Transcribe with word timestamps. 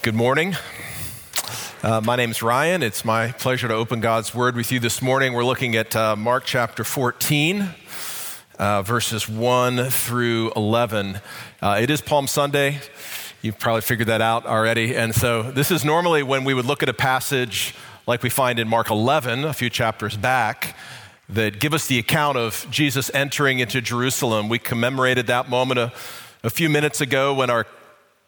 Good 0.00 0.14
morning. 0.14 0.54
Uh, 1.82 2.00
my 2.04 2.14
name 2.14 2.30
is 2.30 2.40
Ryan. 2.40 2.84
It's 2.84 3.04
my 3.04 3.32
pleasure 3.32 3.66
to 3.66 3.74
open 3.74 3.98
God's 3.98 4.32
Word 4.32 4.54
with 4.54 4.70
you 4.70 4.78
this 4.78 5.02
morning. 5.02 5.32
We're 5.32 5.44
looking 5.44 5.74
at 5.74 5.96
uh, 5.96 6.14
Mark 6.14 6.44
chapter 6.44 6.84
14, 6.84 7.68
uh, 8.60 8.82
verses 8.82 9.28
1 9.28 9.90
through 9.90 10.52
11. 10.54 11.20
Uh, 11.60 11.78
it 11.82 11.90
is 11.90 12.00
Palm 12.00 12.28
Sunday. 12.28 12.78
You've 13.42 13.58
probably 13.58 13.80
figured 13.80 14.06
that 14.06 14.20
out 14.20 14.46
already. 14.46 14.94
And 14.94 15.12
so, 15.12 15.42
this 15.42 15.72
is 15.72 15.84
normally 15.84 16.22
when 16.22 16.44
we 16.44 16.54
would 16.54 16.64
look 16.64 16.84
at 16.84 16.88
a 16.88 16.94
passage 16.94 17.74
like 18.06 18.22
we 18.22 18.30
find 18.30 18.60
in 18.60 18.68
Mark 18.68 18.90
11, 18.90 19.44
a 19.44 19.52
few 19.52 19.68
chapters 19.68 20.16
back, 20.16 20.76
that 21.28 21.58
give 21.58 21.74
us 21.74 21.88
the 21.88 21.98
account 21.98 22.38
of 22.38 22.68
Jesus 22.70 23.10
entering 23.12 23.58
into 23.58 23.80
Jerusalem. 23.80 24.48
We 24.48 24.60
commemorated 24.60 25.26
that 25.26 25.50
moment 25.50 25.80
a, 25.80 25.92
a 26.44 26.50
few 26.50 26.68
minutes 26.68 27.00
ago 27.00 27.34
when 27.34 27.50
our 27.50 27.66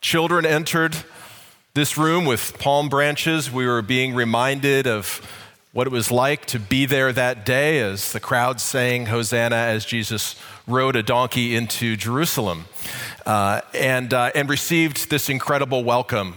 children 0.00 0.44
entered 0.44 0.96
this 1.72 1.96
room 1.96 2.24
with 2.24 2.58
palm 2.58 2.88
branches. 2.88 3.50
We 3.50 3.64
were 3.64 3.82
being 3.82 4.12
reminded 4.12 4.88
of 4.88 5.24
what 5.72 5.86
it 5.86 5.90
was 5.90 6.10
like 6.10 6.46
to 6.46 6.58
be 6.58 6.84
there 6.84 7.12
that 7.12 7.46
day 7.46 7.78
as 7.78 8.10
the 8.10 8.18
crowd 8.18 8.60
sang 8.60 9.06
Hosanna 9.06 9.54
as 9.54 9.84
Jesus 9.84 10.34
rode 10.66 10.96
a 10.96 11.02
donkey 11.02 11.54
into 11.54 11.96
Jerusalem 11.96 12.64
uh, 13.24 13.60
and, 13.72 14.12
uh, 14.12 14.32
and 14.34 14.48
received 14.48 15.10
this 15.10 15.28
incredible 15.28 15.84
welcome. 15.84 16.34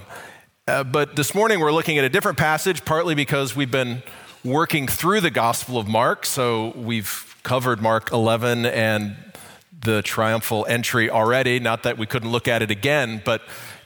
Uh, 0.68 0.84
but 0.84 1.16
this 1.16 1.34
morning 1.34 1.60
we're 1.60 1.72
looking 1.72 1.98
at 1.98 2.04
a 2.04 2.10
different 2.10 2.38
passage, 2.38 2.86
partly 2.86 3.16
because 3.16 3.56
we've 3.56 3.72
been 3.72 4.04
working 4.46 4.88
through 4.88 5.22
the 5.22 5.32
Gospel 5.32 5.80
of 5.80 5.88
Mark. 5.88 6.28
So 6.28 6.74
we've 6.76 7.36
covered 7.42 7.82
Mark 7.82 8.12
11 8.12 8.68
and 8.68 9.16
the 9.82 10.04
triumphal 10.04 10.64
entry 10.70 11.10
already. 11.10 11.60
Not 11.60 11.84
that 11.84 11.98
we 11.98 12.06
couldn't 12.06 12.32
look 12.32 12.48
at 12.48 12.62
it 12.62 12.70
again, 12.70 13.20
but 13.26 13.42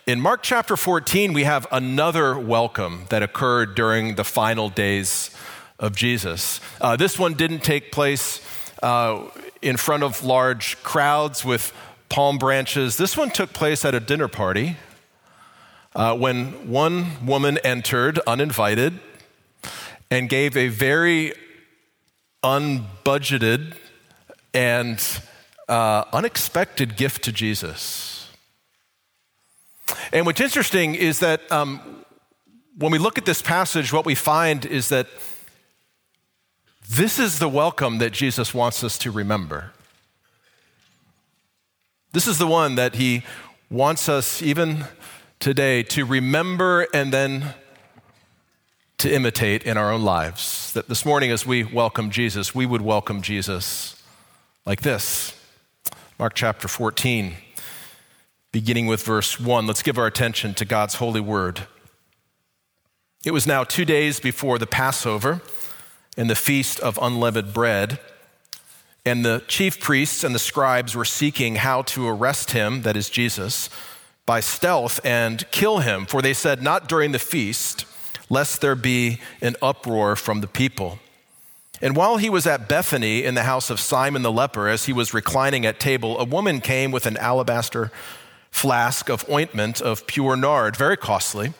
in 0.08 0.22
Mark 0.22 0.42
chapter 0.42 0.78
14, 0.78 1.34
we 1.34 1.44
have 1.44 1.68
another 1.70 2.40
welcome 2.40 3.04
that 3.10 3.22
occurred 3.22 3.76
during 3.76 4.16
the 4.16 4.24
final 4.24 4.70
days 4.70 5.32
of 5.80 5.98
Jesus. 5.98 6.62
Uh, 6.80 6.96
this 6.96 7.20
one 7.20 7.34
didn't 7.34 7.60
take 7.60 7.92
place 7.92 8.40
uh, 8.82 9.22
in 9.62 9.76
front 9.76 10.04
of 10.04 10.24
large 10.24 10.82
crowds 10.82 11.44
with 11.44 11.74
palm 12.08 12.38
branches. 12.38 12.96
This 12.96 13.18
one 13.18 13.30
took 13.30 13.52
place 13.52 13.84
at 13.84 13.94
a 13.94 14.00
dinner 14.00 14.30
party 14.30 14.78
uh, 15.94 16.16
when 16.16 16.70
one 16.70 17.26
woman 17.26 17.58
entered 17.66 18.18
uninvited 18.26 19.02
and 20.10 20.30
gave 20.30 20.56
a 20.56 20.70
very 20.70 21.34
unbudgeted 22.46 23.76
and 24.54 25.22
uh, 25.68 26.06
unexpected 26.14 26.96
gift 26.96 27.26
to 27.26 27.34
Jesus. 27.34 28.17
And 30.12 30.26
what's 30.26 30.42
interesting 30.42 30.96
is 30.96 31.20
that 31.20 31.52
um, 31.52 32.04
when 32.78 32.92
we 32.92 32.98
look 32.98 33.18
at 33.18 33.26
this 33.26 33.42
passage, 33.42 33.92
what 33.92 34.06
we 34.06 34.16
find 34.16 34.66
is 34.66 34.90
that 34.90 35.08
this 36.90 37.20
is 37.20 37.40
the 37.40 37.50
welcome 37.50 37.98
that 37.98 38.12
Jesus 38.12 38.54
wants 38.54 38.84
us 38.84 38.98
to 39.00 39.12
remember. 39.12 39.74
This 42.14 42.28
is 42.28 42.38
the 42.38 42.48
one 42.48 42.76
that 42.76 42.96
he 42.96 43.24
wants 43.70 44.08
us, 44.08 44.42
even 44.42 44.86
today, 45.40 45.84
to 45.84 46.06
remember 46.06 46.88
and 46.94 47.12
then 47.12 47.54
to 49.00 49.14
imitate 49.14 49.64
in 49.64 49.78
our 49.78 49.92
own 49.92 50.04
lives. 50.04 50.72
That 50.74 50.88
this 50.88 51.06
morning, 51.06 51.30
as 51.32 51.46
we 51.46 51.64
welcome 51.64 52.10
Jesus, 52.10 52.56
we 52.56 52.66
would 52.66 52.82
welcome 52.82 53.22
Jesus 53.22 54.02
like 54.66 54.82
this 54.82 55.34
Mark 56.18 56.34
chapter 56.34 56.68
14 56.68 57.36
beginning 58.52 58.88
with 58.88 59.04
verse 59.04 59.40
1. 59.40 59.68
Let's 59.68 59.84
give 59.84 59.98
our 59.98 60.08
attention 60.08 60.54
to 60.56 60.66
God's 60.66 60.96
holy 60.96 61.22
word. 61.22 61.68
It 63.26 63.32
was 63.32 63.48
now 63.48 63.64
two 63.64 63.86
days 63.86 64.20
before 64.20 64.58
the 64.58 64.68
Passover 64.68 65.42
and 66.16 66.30
the 66.30 66.36
feast 66.36 66.80
of 66.80 66.98
unleavened 67.02 67.54
bread, 67.54 68.00
and 69.06 69.24
the 69.24 69.44
chief 69.48 69.80
priests 69.80 70.24
and 70.24 70.34
the 70.34 70.40
scribes 70.40 70.96
were 70.96 71.06
seeking 71.06 71.56
how 71.56 71.82
to 71.84 72.08
arrest 72.08 72.52
him, 72.52 72.82
that 72.82 72.98
is 72.98 73.10
Jesus, 73.10 73.70
by 74.26 74.40
stealth 74.40 75.00
and 75.06 75.50
kill 75.52 75.80
him, 75.80 76.06
for 76.06 76.22
they 76.22 76.34
said, 76.34 76.62
Not 76.62 76.90
during 76.90 77.12
the 77.12 77.20
feast, 77.20 77.86
lest 78.30 78.62
there 78.62 78.76
be 78.76 79.20
an 79.42 79.56
uproar 79.62 80.16
from 80.16 80.42
the 80.42 80.48
people. 80.48 81.00
And 81.82 81.96
while 81.96 82.18
he 82.18 82.30
was 82.30 82.48
at 82.48 82.68
Bethany 82.68 83.24
in 83.24 83.36
the 83.36 83.44
house 83.44 83.70
of 83.70 83.80
Simon 83.80 84.24
the 84.24 84.32
leper, 84.32 84.68
as 84.68 84.86
he 84.86 84.94
was 84.94 85.14
reclining 85.14 85.66
at 85.66 85.80
table, 85.80 86.20
a 86.20 86.26
woman 86.26 86.60
came 86.60 86.92
with 86.92 87.06
an 87.06 87.18
alabaster 87.18 87.92
flask 88.58 89.08
of 89.08 89.30
ointment 89.30 89.82
of 89.82 90.08
pure 90.08 90.36
nard, 90.36 90.76
very 90.76 90.98
costly. 90.98 91.54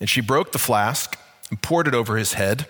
And 0.00 0.08
she 0.08 0.20
broke 0.20 0.52
the 0.52 0.58
flask 0.58 1.18
and 1.50 1.60
poured 1.60 1.88
it 1.88 1.94
over 1.94 2.16
his 2.16 2.34
head. 2.34 2.66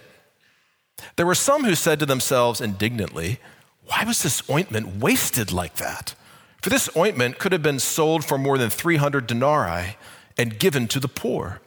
There 1.16 1.26
were 1.26 1.34
some 1.34 1.64
who 1.64 1.74
said 1.74 1.98
to 2.00 2.06
themselves 2.06 2.60
indignantly, 2.60 3.38
Why 3.86 4.04
was 4.04 4.22
this 4.22 4.48
ointment 4.48 4.96
wasted 4.96 5.52
like 5.52 5.76
that? 5.76 6.14
For 6.62 6.70
this 6.70 6.88
ointment 6.96 7.38
could 7.38 7.52
have 7.52 7.62
been 7.62 7.80
sold 7.80 8.24
for 8.24 8.38
more 8.38 8.56
than 8.56 8.70
300 8.70 9.26
denarii 9.26 9.96
and 10.38 10.58
given 10.58 10.88
to 10.88 11.00
the 11.00 11.08
poor. 11.08 11.60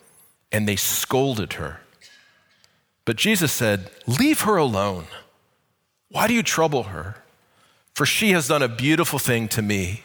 And 0.52 0.68
they 0.68 0.78
scolded 0.78 1.54
her. 1.54 1.82
But 3.04 3.18
Jesus 3.18 3.52
said, 3.52 3.92
Leave 4.08 4.42
her 4.42 4.58
alone. 4.58 5.06
Why 6.10 6.28
do 6.28 6.34
you 6.34 6.44
trouble 6.44 6.84
her? 6.84 7.18
For 7.94 8.06
she 8.06 8.32
has 8.32 8.48
done 8.48 8.64
a 8.64 8.70
beautiful 8.70 9.20
thing 9.20 9.48
to 9.50 9.62
me. 9.62 10.05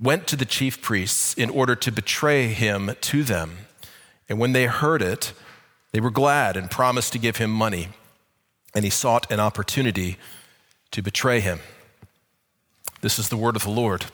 went 0.00 0.26
to 0.28 0.36
the 0.36 0.44
chief 0.44 0.82
priests 0.82 1.34
in 1.34 1.50
order 1.50 1.74
to 1.76 1.92
betray 1.92 2.48
him 2.48 2.94
to 3.00 3.22
them. 3.22 3.58
And 4.28 4.38
when 4.38 4.52
they 4.52 4.66
heard 4.66 5.02
it, 5.02 5.32
they 5.92 6.00
were 6.00 6.10
glad 6.10 6.56
and 6.56 6.70
promised 6.70 7.12
to 7.12 7.18
give 7.18 7.36
him 7.36 7.50
money. 7.50 7.88
And 8.74 8.84
he 8.84 8.90
sought 8.90 9.30
an 9.30 9.38
opportunity 9.38 10.16
to 10.90 11.02
betray 11.02 11.40
him. 11.40 11.60
This 13.00 13.18
is 13.18 13.28
the 13.28 13.36
word 13.36 13.54
of 13.54 13.64
the 13.64 13.70
Lord. 13.70 14.06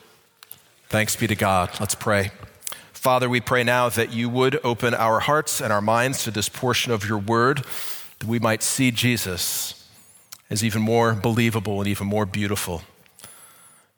Thanks 0.89 1.15
be 1.15 1.25
to 1.27 1.35
God. 1.35 1.69
Let's 1.79 1.95
pray. 1.95 2.31
Father, 2.91 3.29
we 3.29 3.41
pray 3.41 3.63
now 3.63 3.89
that 3.89 4.13
you 4.13 4.29
would 4.29 4.59
open 4.63 4.93
our 4.93 5.21
hearts 5.21 5.59
and 5.59 5.73
our 5.73 5.81
minds 5.81 6.23
to 6.25 6.31
this 6.31 6.49
portion 6.49 6.91
of 6.91 7.07
your 7.07 7.17
word, 7.17 7.65
that 8.19 8.27
we 8.27 8.37
might 8.37 8.61
see 8.61 8.91
Jesus 8.91 9.89
as 10.51 10.63
even 10.63 10.83
more 10.83 11.13
believable 11.13 11.79
and 11.79 11.87
even 11.87 12.05
more 12.05 12.27
beautiful 12.27 12.83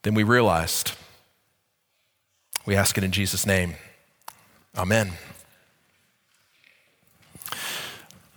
than 0.03 0.13
we 0.13 0.23
realized. 0.23 0.93
We 2.66 2.75
ask 2.75 2.97
it 2.97 3.03
in 3.03 3.12
Jesus' 3.12 3.46
name. 3.46 3.75
Amen. 4.78 5.13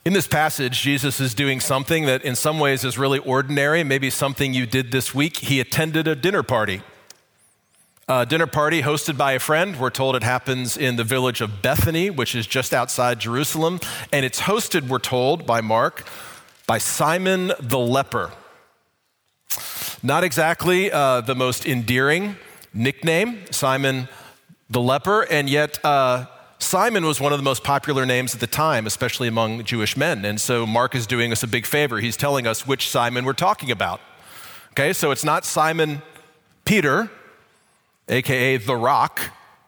In 0.05 0.13
this 0.13 0.27
passage, 0.27 0.83
Jesus 0.83 1.21
is 1.21 1.35
doing 1.35 1.61
something 1.61 2.07
that 2.07 2.23
in 2.23 2.35
some 2.35 2.59
ways 2.59 2.85
is 2.85 2.99
really 2.99 3.19
ordinary, 3.19 3.83
maybe 3.85 4.11
something 4.11 4.53
you 4.53 4.67
did 4.67 4.93
this 4.93 5.15
week. 5.15 5.39
He 5.39 5.61
attended 5.61 6.07
a 6.09 6.15
dinner 6.15 6.43
party. 6.43 6.83
A 8.09 8.25
dinner 8.25 8.47
party 8.47 8.83
hosted 8.83 9.17
by 9.17 9.33
a 9.33 9.41
friend. 9.41 9.79
We're 9.79 9.91
told 9.91 10.15
it 10.15 10.23
happens 10.23 10.77
in 10.77 10.95
the 10.95 11.03
village 11.03 11.41
of 11.41 11.61
Bethany, 11.63 12.11
which 12.11 12.37
is 12.37 12.47
just 12.47 12.73
outside 12.73 13.19
Jerusalem. 13.19 13.81
And 14.13 14.25
it's 14.25 14.43
hosted, 14.43 14.89
we're 14.89 15.01
told, 15.01 15.45
by 15.47 15.61
Mark, 15.61 16.07
by 16.67 16.79
Simon 16.79 17.53
the 17.59 17.79
leper. 17.79 18.33
Not 20.03 20.23
exactly 20.23 20.93
uh, 20.93 21.21
the 21.21 21.35
most 21.35 21.67
endearing 21.67 22.37
nickname, 22.73 23.41
Simon 23.51 24.09
the 24.69 24.81
leper, 24.81 25.23
and 25.23 25.49
yet 25.49 25.85
uh, 25.85 26.27
Simon 26.59 27.05
was 27.05 27.21
one 27.21 27.33
of 27.33 27.39
the 27.39 27.45
most 27.45 27.63
popular 27.63 28.07
names 28.07 28.35
at 28.35 28.41
the 28.41 28.47
time, 28.47 28.87
especially 28.87 29.29
among 29.29 29.65
Jewish 29.65 29.97
men. 29.97 30.25
And 30.25 30.41
so 30.41 30.67
Mark 30.67 30.95
is 30.95 31.07
doing 31.07 31.33
us 31.33 31.43
a 31.43 31.47
big 31.47 31.67
favor. 31.67 31.99
He's 31.99 32.17
telling 32.17 32.47
us 32.47 32.67
which 32.67 32.89
Simon 32.89 33.25
we're 33.25 33.35
talking 33.35 33.71
about. 33.71 34.01
Okay, 34.71 34.93
so 34.93 35.11
it's 35.11 35.25
not 35.25 35.45
Simon 35.45 36.03
Peter, 36.65 37.11
AKA 38.09 38.59
The 38.59 38.77
Rock. 38.77 39.21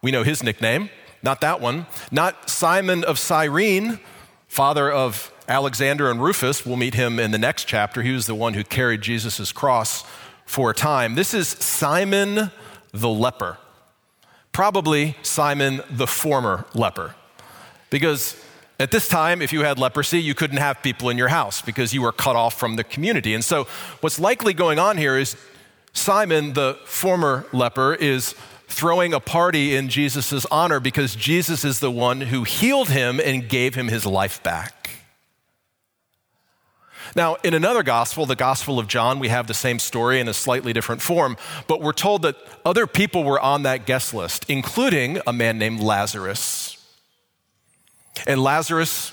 We 0.03 0.11
know 0.11 0.23
his 0.23 0.43
nickname. 0.43 0.91
Not 1.23 1.41
that 1.41 1.61
one. 1.61 1.87
Not 2.11 2.49
Simon 2.49 3.05
of 3.05 3.19
Cyrene, 3.19 4.01
father 4.47 4.91
of 4.91 5.33
Alexander 5.49 6.11
and 6.11 6.23
Rufus. 6.23 6.65
We'll 6.65 6.77
meet 6.77 6.95
him 6.95 7.19
in 7.19 7.31
the 7.31 7.39
next 7.39 7.65
chapter. 7.65 8.03
He 8.03 8.13
was 8.13 8.27
the 8.27 8.35
one 8.35 8.55
who 8.55 8.65
carried 8.65 9.03
Jesus' 9.03 9.53
cross 9.53 10.05
for 10.47 10.71
a 10.71 10.75
time. 10.75 11.15
This 11.15 11.35
is 11.35 11.49
Simon 11.49 12.51
the 12.93 13.09
leper 13.09 13.59
probably 14.59 15.15
Simon 15.23 15.81
the 15.89 16.05
former 16.05 16.65
leper. 16.75 17.15
Because 17.91 18.35
At 18.81 18.91
this 18.91 19.09
time, 19.09 19.41
if 19.41 19.53
you 19.53 19.63
had 19.63 19.79
leprosy, 19.79 20.21
you 20.21 20.35
couldn't 20.35 20.59
have 20.59 20.83
people 20.83 21.11
in 21.11 21.19
your 21.19 21.29
house 21.29 21.63
because 21.63 21.95
you 21.95 22.03
were 22.03 22.13
cut 22.13 22.37
off 22.37 22.59
from 22.59 22.77
the 22.77 22.85
community. 22.85 23.35
And 23.35 23.45
so, 23.45 23.67
what's 24.01 24.21
likely 24.21 24.55
going 24.55 24.79
on 24.79 24.97
here 24.97 25.17
is 25.17 25.37
Simon, 25.93 26.53
the 26.53 26.77
former 26.85 27.45
leper, 27.53 27.95
is 27.95 28.35
throwing 28.69 29.13
a 29.13 29.19
party 29.19 29.75
in 29.75 29.89
Jesus' 29.89 30.47
honor 30.47 30.79
because 30.79 31.17
Jesus 31.17 31.65
is 31.65 31.81
the 31.81 31.91
one 31.91 32.21
who 32.21 32.45
healed 32.45 32.89
him 32.89 33.21
and 33.21 33.49
gave 33.49 33.75
him 33.75 33.89
his 33.89 34.07
life 34.07 34.41
back. 34.45 34.78
Now, 37.17 37.37
in 37.45 37.55
another 37.55 37.83
gospel, 37.83 38.27
the 38.27 38.37
Gospel 38.37 38.79
of 38.79 38.87
John, 38.87 39.19
we 39.19 39.29
have 39.29 39.47
the 39.47 39.55
same 39.55 39.79
story 39.79 40.21
in 40.21 40.29
a 40.29 40.35
slightly 40.35 40.73
different 40.73 41.03
form, 41.03 41.37
but 41.67 41.81
we're 41.81 41.93
told 41.93 42.23
that 42.23 42.37
other 42.65 42.87
people 42.87 43.25
were 43.25 43.41
on 43.41 43.63
that 43.63 43.87
guest 43.87 44.15
list, 44.15 44.49
including 44.49 45.21
a 45.27 45.33
man 45.33 45.59
named 45.59 45.81
Lazarus. 45.81 46.77
And 48.27 48.43
Lazarus, 48.43 49.13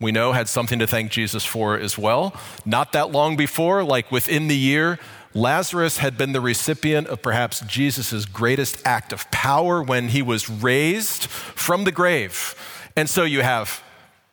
we 0.00 0.12
know, 0.12 0.32
had 0.32 0.48
something 0.48 0.78
to 0.78 0.86
thank 0.86 1.10
Jesus 1.10 1.44
for 1.44 1.78
as 1.78 1.98
well. 1.98 2.34
Not 2.64 2.92
that 2.92 3.12
long 3.12 3.36
before, 3.36 3.84
like 3.84 4.10
within 4.10 4.48
the 4.48 4.56
year, 4.56 4.98
Lazarus 5.34 5.98
had 5.98 6.16
been 6.16 6.32
the 6.32 6.40
recipient 6.40 7.06
of 7.08 7.22
perhaps 7.22 7.60
Jesus' 7.60 8.24
greatest 8.24 8.84
act 8.84 9.12
of 9.12 9.30
power 9.30 9.82
when 9.82 10.08
he 10.08 10.22
was 10.22 10.48
raised 10.48 11.26
from 11.26 11.84
the 11.84 11.92
grave. 11.92 12.54
And 12.96 13.08
so 13.08 13.24
you 13.24 13.42
have 13.42 13.82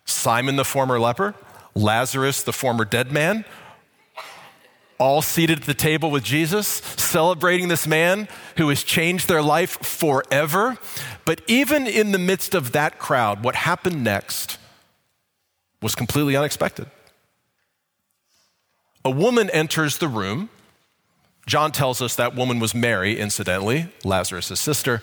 Simon 0.05 0.55
the 0.55 0.63
former 0.63 0.99
leper, 0.99 1.35
Lazarus 1.75 2.41
the 2.41 2.53
former 2.53 2.85
dead 2.85 3.11
man, 3.11 3.45
all 4.97 5.21
seated 5.21 5.59
at 5.59 5.65
the 5.65 5.73
table 5.73 6.09
with 6.09 6.23
Jesus, 6.23 6.67
celebrating 6.67 7.67
this 7.67 7.85
man 7.85 8.29
who 8.57 8.69
has 8.69 8.81
changed 8.81 9.27
their 9.27 9.41
life 9.41 9.71
forever. 9.85 10.77
But 11.25 11.41
even 11.47 11.85
in 11.85 12.13
the 12.13 12.19
midst 12.19 12.55
of 12.55 12.71
that 12.71 12.97
crowd, 12.97 13.43
what 13.43 13.55
happened 13.55 14.03
next 14.03 14.57
was 15.81 15.95
completely 15.95 16.35
unexpected. 16.37 16.87
A 19.03 19.11
woman 19.11 19.49
enters 19.49 19.97
the 19.97 20.07
room. 20.07 20.49
John 21.45 21.71
tells 21.71 22.01
us 22.01 22.15
that 22.15 22.33
woman 22.33 22.59
was 22.59 22.73
Mary, 22.73 23.19
incidentally, 23.19 23.89
Lazarus' 24.03 24.59
sister. 24.59 25.01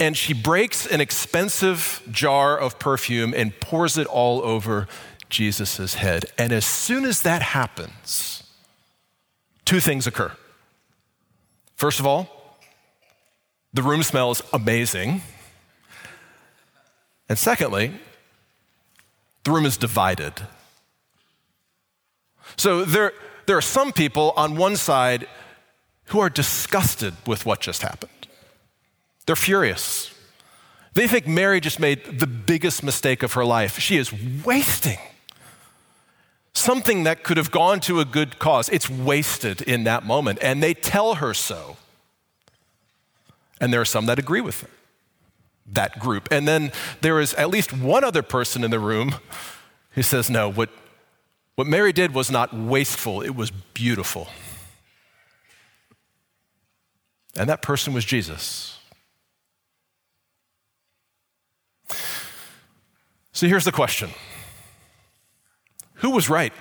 And 0.00 0.16
she 0.16 0.34
breaks 0.34 0.86
an 0.86 1.00
expensive 1.00 2.02
jar 2.10 2.58
of 2.58 2.78
perfume 2.78 3.32
and 3.34 3.58
pours 3.58 3.96
it 3.96 4.06
all 4.06 4.42
over 4.42 4.86
Jesus' 5.28 5.94
head. 5.94 6.26
And 6.36 6.52
as 6.52 6.64
soon 6.64 7.04
as 7.04 7.22
that 7.22 7.42
happens, 7.42 8.42
two 9.64 9.80
things 9.80 10.06
occur. 10.06 10.32
First 11.76 12.00
of 12.00 12.06
all, 12.06 12.28
the 13.72 13.82
room 13.82 14.02
smells 14.02 14.42
amazing. 14.52 15.22
And 17.28 17.38
secondly, 17.38 17.92
the 19.44 19.50
room 19.50 19.66
is 19.66 19.76
divided. 19.76 20.32
So 22.56 22.84
there, 22.84 23.12
there 23.46 23.56
are 23.56 23.62
some 23.62 23.92
people 23.92 24.32
on 24.36 24.56
one 24.56 24.76
side 24.76 25.28
who 26.06 26.20
are 26.20 26.30
disgusted 26.30 27.14
with 27.26 27.44
what 27.44 27.60
just 27.60 27.82
happened. 27.82 28.10
They're 29.26 29.36
furious. 29.36 30.12
They 30.94 31.06
think 31.06 31.26
Mary 31.26 31.60
just 31.60 31.78
made 31.78 32.18
the 32.18 32.26
biggest 32.26 32.82
mistake 32.82 33.22
of 33.22 33.34
her 33.34 33.44
life. 33.44 33.78
She 33.78 33.98
is 33.98 34.12
wasting 34.44 34.98
something 36.58 37.04
that 37.04 37.22
could 37.22 37.36
have 37.36 37.50
gone 37.50 37.80
to 37.80 38.00
a 38.00 38.04
good 38.04 38.38
cause. 38.38 38.68
It's 38.68 38.90
wasted 38.90 39.62
in 39.62 39.84
that 39.84 40.04
moment, 40.04 40.38
and 40.42 40.62
they 40.62 40.74
tell 40.74 41.16
her 41.16 41.34
so. 41.34 41.76
And 43.60 43.72
there 43.72 43.80
are 43.80 43.86
some 43.86 44.06
that 44.06 44.18
agree 44.18 44.40
with 44.40 44.62
her, 44.62 44.70
that 45.72 45.98
group. 45.98 46.28
And 46.30 46.46
then 46.46 46.72
there 47.00 47.20
is 47.20 47.34
at 47.34 47.50
least 47.50 47.72
one 47.72 48.04
other 48.04 48.22
person 48.22 48.62
in 48.64 48.70
the 48.70 48.78
room 48.78 49.16
who 49.92 50.02
says, 50.02 50.30
no, 50.30 50.50
what, 50.50 50.70
what 51.56 51.66
Mary 51.66 51.92
did 51.92 52.14
was 52.14 52.30
not 52.30 52.54
wasteful, 52.54 53.20
it 53.20 53.34
was 53.34 53.50
beautiful. 53.50 54.28
And 57.36 57.48
that 57.48 57.62
person 57.62 57.92
was 57.94 58.04
Jesus. 58.04 58.78
So 63.32 63.46
here's 63.46 63.64
the 63.64 63.72
question 63.72 64.10
who 65.98 66.10
was 66.10 66.28
right? 66.28 66.52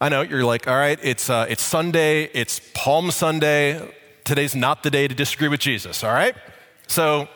I 0.00 0.08
know 0.08 0.22
you're 0.22 0.44
like, 0.44 0.66
all 0.68 0.76
right, 0.76 0.98
it's, 1.02 1.30
uh, 1.30 1.46
it's 1.48 1.62
Sunday, 1.62 2.24
it's 2.34 2.60
Palm 2.74 3.10
Sunday. 3.10 3.94
Today's 4.24 4.54
not 4.54 4.82
the 4.82 4.90
day 4.90 5.08
to 5.08 5.14
disagree 5.14 5.48
with 5.48 5.60
Jesus, 5.60 6.02
all 6.02 6.12
right? 6.12 6.34
So 6.88 7.28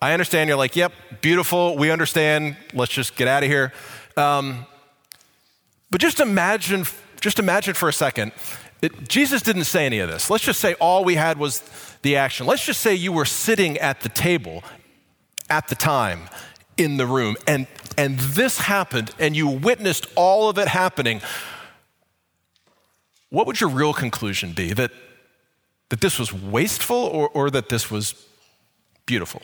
I 0.00 0.12
understand 0.12 0.48
you're 0.48 0.58
like, 0.58 0.76
yep, 0.76 0.92
beautiful, 1.20 1.76
we 1.76 1.90
understand, 1.90 2.56
let's 2.74 2.92
just 2.92 3.16
get 3.16 3.28
out 3.28 3.42
of 3.42 3.48
here. 3.48 3.72
Um, 4.16 4.66
but 5.90 6.00
just 6.00 6.20
imagine, 6.20 6.84
just 7.20 7.38
imagine 7.38 7.74
for 7.74 7.88
a 7.88 7.92
second, 7.92 8.32
it, 8.82 9.08
Jesus 9.08 9.42
didn't 9.42 9.64
say 9.64 9.86
any 9.86 9.98
of 9.98 10.10
this. 10.10 10.28
Let's 10.28 10.44
just 10.44 10.60
say 10.60 10.74
all 10.74 11.04
we 11.04 11.14
had 11.14 11.38
was 11.38 11.62
the 12.02 12.16
action. 12.16 12.46
Let's 12.46 12.64
just 12.64 12.80
say 12.80 12.94
you 12.94 13.12
were 13.12 13.24
sitting 13.24 13.78
at 13.78 14.00
the 14.00 14.08
table 14.08 14.62
at 15.48 15.68
the 15.68 15.74
time 15.74 16.28
in 16.76 16.96
the 16.96 17.06
room 17.06 17.36
and 17.46 17.66
and 17.96 18.18
this 18.18 18.58
happened 18.58 19.10
and 19.18 19.36
you 19.36 19.46
witnessed 19.46 20.06
all 20.14 20.48
of 20.48 20.58
it 20.58 20.68
happening, 20.68 21.20
what 23.30 23.46
would 23.46 23.60
your 23.60 23.70
real 23.70 23.92
conclusion 23.92 24.52
be? 24.52 24.72
That, 24.72 24.92
that 25.88 26.00
this 26.00 26.18
was 26.18 26.32
wasteful 26.32 26.96
or, 26.96 27.28
or 27.30 27.50
that 27.50 27.68
this 27.68 27.90
was 27.90 28.14
beautiful? 29.06 29.42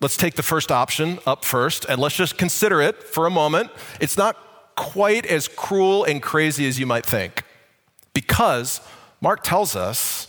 Let's 0.00 0.16
take 0.16 0.34
the 0.34 0.42
first 0.42 0.70
option 0.70 1.18
up 1.26 1.44
first 1.44 1.84
and 1.88 2.00
let's 2.00 2.16
just 2.16 2.38
consider 2.38 2.80
it 2.80 3.02
for 3.02 3.26
a 3.26 3.30
moment. 3.30 3.70
It's 4.00 4.16
not 4.16 4.36
quite 4.76 5.26
as 5.26 5.48
cruel 5.48 6.04
and 6.04 6.22
crazy 6.22 6.66
as 6.68 6.78
you 6.78 6.86
might 6.86 7.04
think 7.04 7.42
because 8.14 8.80
Mark 9.20 9.42
tells 9.42 9.74
us 9.74 10.28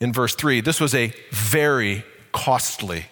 in 0.00 0.12
verse 0.12 0.36
3 0.36 0.60
this 0.60 0.80
was 0.80 0.94
a 0.94 1.12
very 1.32 2.04
costly 2.36 3.06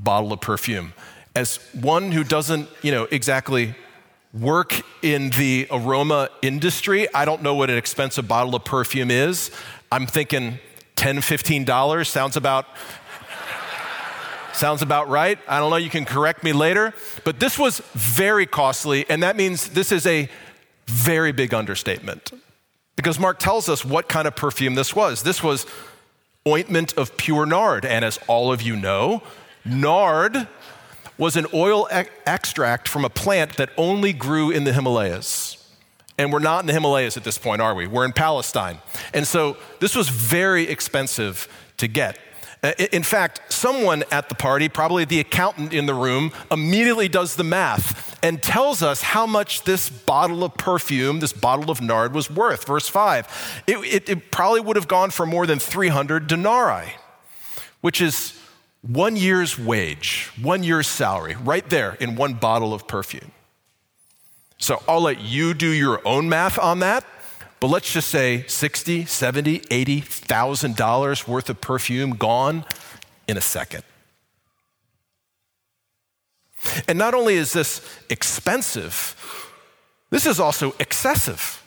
bottle 0.00 0.32
of 0.32 0.40
perfume. 0.40 0.92
As 1.36 1.58
one 1.80 2.10
who 2.10 2.24
doesn't, 2.24 2.68
you 2.82 2.90
know, 2.90 3.04
exactly 3.04 3.76
work 4.34 4.82
in 5.00 5.30
the 5.30 5.68
aroma 5.70 6.28
industry, 6.42 7.06
I 7.14 7.24
don't 7.24 7.42
know 7.42 7.54
what 7.54 7.70
an 7.70 7.78
expensive 7.78 8.26
bottle 8.26 8.56
of 8.56 8.64
perfume 8.64 9.12
is. 9.12 9.52
I'm 9.92 10.06
thinking 10.06 10.58
10, 10.96 11.20
15 11.20 11.64
dollars 11.64 12.08
sounds 12.08 12.36
about 12.36 12.66
sounds 14.52 14.82
about 14.82 15.08
right. 15.08 15.38
I 15.46 15.60
don't 15.60 15.70
know, 15.70 15.76
you 15.76 15.90
can 15.90 16.04
correct 16.04 16.42
me 16.42 16.52
later, 16.52 16.92
but 17.24 17.38
this 17.38 17.56
was 17.56 17.78
very 17.94 18.44
costly 18.44 19.08
and 19.08 19.22
that 19.22 19.36
means 19.36 19.68
this 19.68 19.92
is 19.92 20.04
a 20.04 20.28
very 20.88 21.30
big 21.30 21.54
understatement. 21.54 22.32
Because 22.96 23.20
Mark 23.20 23.38
tells 23.38 23.68
us 23.68 23.84
what 23.84 24.08
kind 24.08 24.26
of 24.26 24.34
perfume 24.34 24.74
this 24.74 24.96
was. 24.96 25.22
This 25.22 25.42
was 25.42 25.64
ointment 26.46 26.96
of 26.96 27.16
pure 27.16 27.46
nard, 27.46 27.84
and 27.84 28.04
as 28.04 28.18
all 28.26 28.52
of 28.52 28.62
you 28.62 28.76
know, 28.76 29.22
Nard 29.64 30.48
was 31.18 31.36
an 31.36 31.46
oil 31.54 31.88
extract 32.26 32.88
from 32.88 33.04
a 33.04 33.10
plant 33.10 33.56
that 33.56 33.70
only 33.76 34.12
grew 34.12 34.50
in 34.50 34.64
the 34.64 34.72
Himalayas. 34.72 35.58
And 36.18 36.32
we're 36.32 36.40
not 36.40 36.60
in 36.60 36.66
the 36.66 36.72
Himalayas 36.72 37.16
at 37.16 37.24
this 37.24 37.38
point, 37.38 37.62
are 37.62 37.74
we? 37.74 37.86
We're 37.86 38.04
in 38.04 38.12
Palestine. 38.12 38.78
And 39.14 39.26
so 39.26 39.56
this 39.80 39.94
was 39.94 40.08
very 40.08 40.68
expensive 40.68 41.48
to 41.78 41.88
get. 41.88 42.18
Uh, 42.62 42.72
in 42.92 43.02
fact, 43.02 43.40
someone 43.52 44.04
at 44.12 44.28
the 44.28 44.34
party, 44.36 44.68
probably 44.68 45.04
the 45.04 45.18
accountant 45.18 45.74
in 45.74 45.86
the 45.86 45.94
room, 45.94 46.32
immediately 46.50 47.08
does 47.08 47.34
the 47.34 47.42
math 47.42 48.16
and 48.22 48.40
tells 48.40 48.82
us 48.82 49.02
how 49.02 49.26
much 49.26 49.64
this 49.64 49.90
bottle 49.90 50.44
of 50.44 50.54
perfume, 50.54 51.18
this 51.18 51.32
bottle 51.32 51.70
of 51.72 51.80
nard, 51.80 52.14
was 52.14 52.30
worth. 52.30 52.66
Verse 52.66 52.88
5. 52.88 53.62
It, 53.66 53.78
it, 53.78 54.08
it 54.08 54.30
probably 54.30 54.60
would 54.60 54.76
have 54.76 54.86
gone 54.86 55.10
for 55.10 55.26
more 55.26 55.44
than 55.44 55.58
300 55.58 56.28
denarii, 56.28 56.92
which 57.80 58.00
is 58.00 58.38
one 58.82 59.16
year's 59.16 59.58
wage, 59.58 60.30
one 60.40 60.62
year's 60.62 60.86
salary, 60.86 61.34
right 61.42 61.68
there 61.68 61.94
in 61.94 62.14
one 62.14 62.34
bottle 62.34 62.72
of 62.72 62.86
perfume. 62.86 63.32
So 64.58 64.80
I'll 64.86 65.00
let 65.00 65.20
you 65.20 65.54
do 65.54 65.68
your 65.68 66.00
own 66.06 66.28
math 66.28 66.60
on 66.60 66.78
that, 66.80 67.04
but 67.62 67.68
let's 67.68 67.92
just 67.92 68.08
say 68.08 68.44
60, 68.48 69.04
70, 69.04 69.62
80,000 69.70 70.74
dollars 70.74 71.28
worth 71.28 71.48
of 71.48 71.60
perfume 71.60 72.16
gone 72.16 72.64
in 73.28 73.36
a 73.36 73.40
second. 73.40 73.84
And 76.88 76.98
not 76.98 77.14
only 77.14 77.34
is 77.34 77.52
this 77.52 77.80
expensive, 78.10 79.14
this 80.10 80.26
is 80.26 80.40
also 80.40 80.74
excessive. 80.80 81.62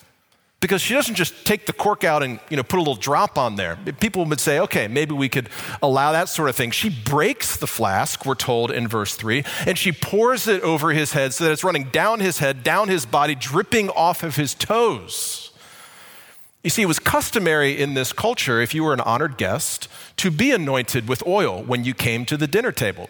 Because 0.59 0.81
she 0.81 0.93
doesn't 0.93 1.15
just 1.15 1.45
take 1.45 1.65
the 1.65 1.71
cork 1.71 2.03
out 2.03 2.23
and 2.23 2.41
you 2.49 2.57
know 2.57 2.63
put 2.63 2.75
a 2.75 2.81
little 2.81 2.95
drop 2.95 3.37
on 3.37 3.55
there. 3.55 3.77
People 4.01 4.25
would 4.25 4.41
say 4.41 4.59
okay 4.59 4.89
maybe 4.89 5.13
we 5.13 5.29
could 5.29 5.47
allow 5.81 6.11
that 6.11 6.27
sort 6.27 6.49
of 6.49 6.57
thing. 6.57 6.71
She 6.71 6.89
breaks 6.89 7.55
the 7.55 7.67
flask 7.67 8.25
we're 8.25 8.35
told 8.35 8.69
in 8.69 8.89
verse 8.89 9.15
3 9.15 9.45
and 9.65 9.77
she 9.77 9.93
pours 9.93 10.45
it 10.45 10.61
over 10.61 10.91
his 10.91 11.13
head 11.13 11.33
so 11.33 11.45
that 11.45 11.51
it's 11.53 11.63
running 11.63 11.85
down 11.85 12.19
his 12.19 12.39
head 12.39 12.63
down 12.63 12.89
his 12.89 13.05
body 13.05 13.33
dripping 13.33 13.89
off 13.91 14.23
of 14.23 14.35
his 14.35 14.53
toes 14.53 15.44
You 16.65 16.71
see, 16.71 16.81
it 16.81 16.87
was 16.87 16.97
customary 16.97 17.79
in 17.79 17.93
this 17.93 18.11
culture, 18.11 18.59
if 18.59 18.73
you 18.73 18.83
were 18.83 18.91
an 18.91 18.99
honored 19.01 19.37
guest, 19.37 19.87
to 20.17 20.31
be 20.31 20.49
anointed 20.49 21.07
with 21.07 21.21
oil 21.27 21.61
when 21.61 21.83
you 21.83 21.93
came 21.93 22.25
to 22.25 22.37
the 22.37 22.47
dinner 22.47 22.71
table. 22.71 23.07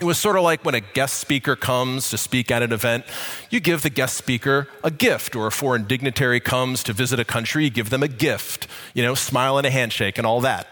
It 0.00 0.04
was 0.04 0.16
sort 0.16 0.36
of 0.36 0.42
like 0.42 0.64
when 0.64 0.74
a 0.74 0.80
guest 0.80 1.20
speaker 1.20 1.54
comes 1.54 2.08
to 2.08 2.16
speak 2.16 2.50
at 2.50 2.62
an 2.62 2.72
event, 2.72 3.04
you 3.50 3.60
give 3.60 3.82
the 3.82 3.90
guest 3.90 4.16
speaker 4.16 4.68
a 4.82 4.90
gift, 4.90 5.36
or 5.36 5.46
a 5.46 5.52
foreign 5.52 5.84
dignitary 5.84 6.40
comes 6.40 6.82
to 6.84 6.94
visit 6.94 7.20
a 7.20 7.26
country, 7.26 7.64
you 7.64 7.70
give 7.70 7.90
them 7.90 8.02
a 8.02 8.08
gift, 8.08 8.66
you 8.94 9.02
know, 9.02 9.14
smile 9.14 9.58
and 9.58 9.66
a 9.66 9.70
handshake 9.70 10.16
and 10.16 10.26
all 10.26 10.40
that. 10.40 10.66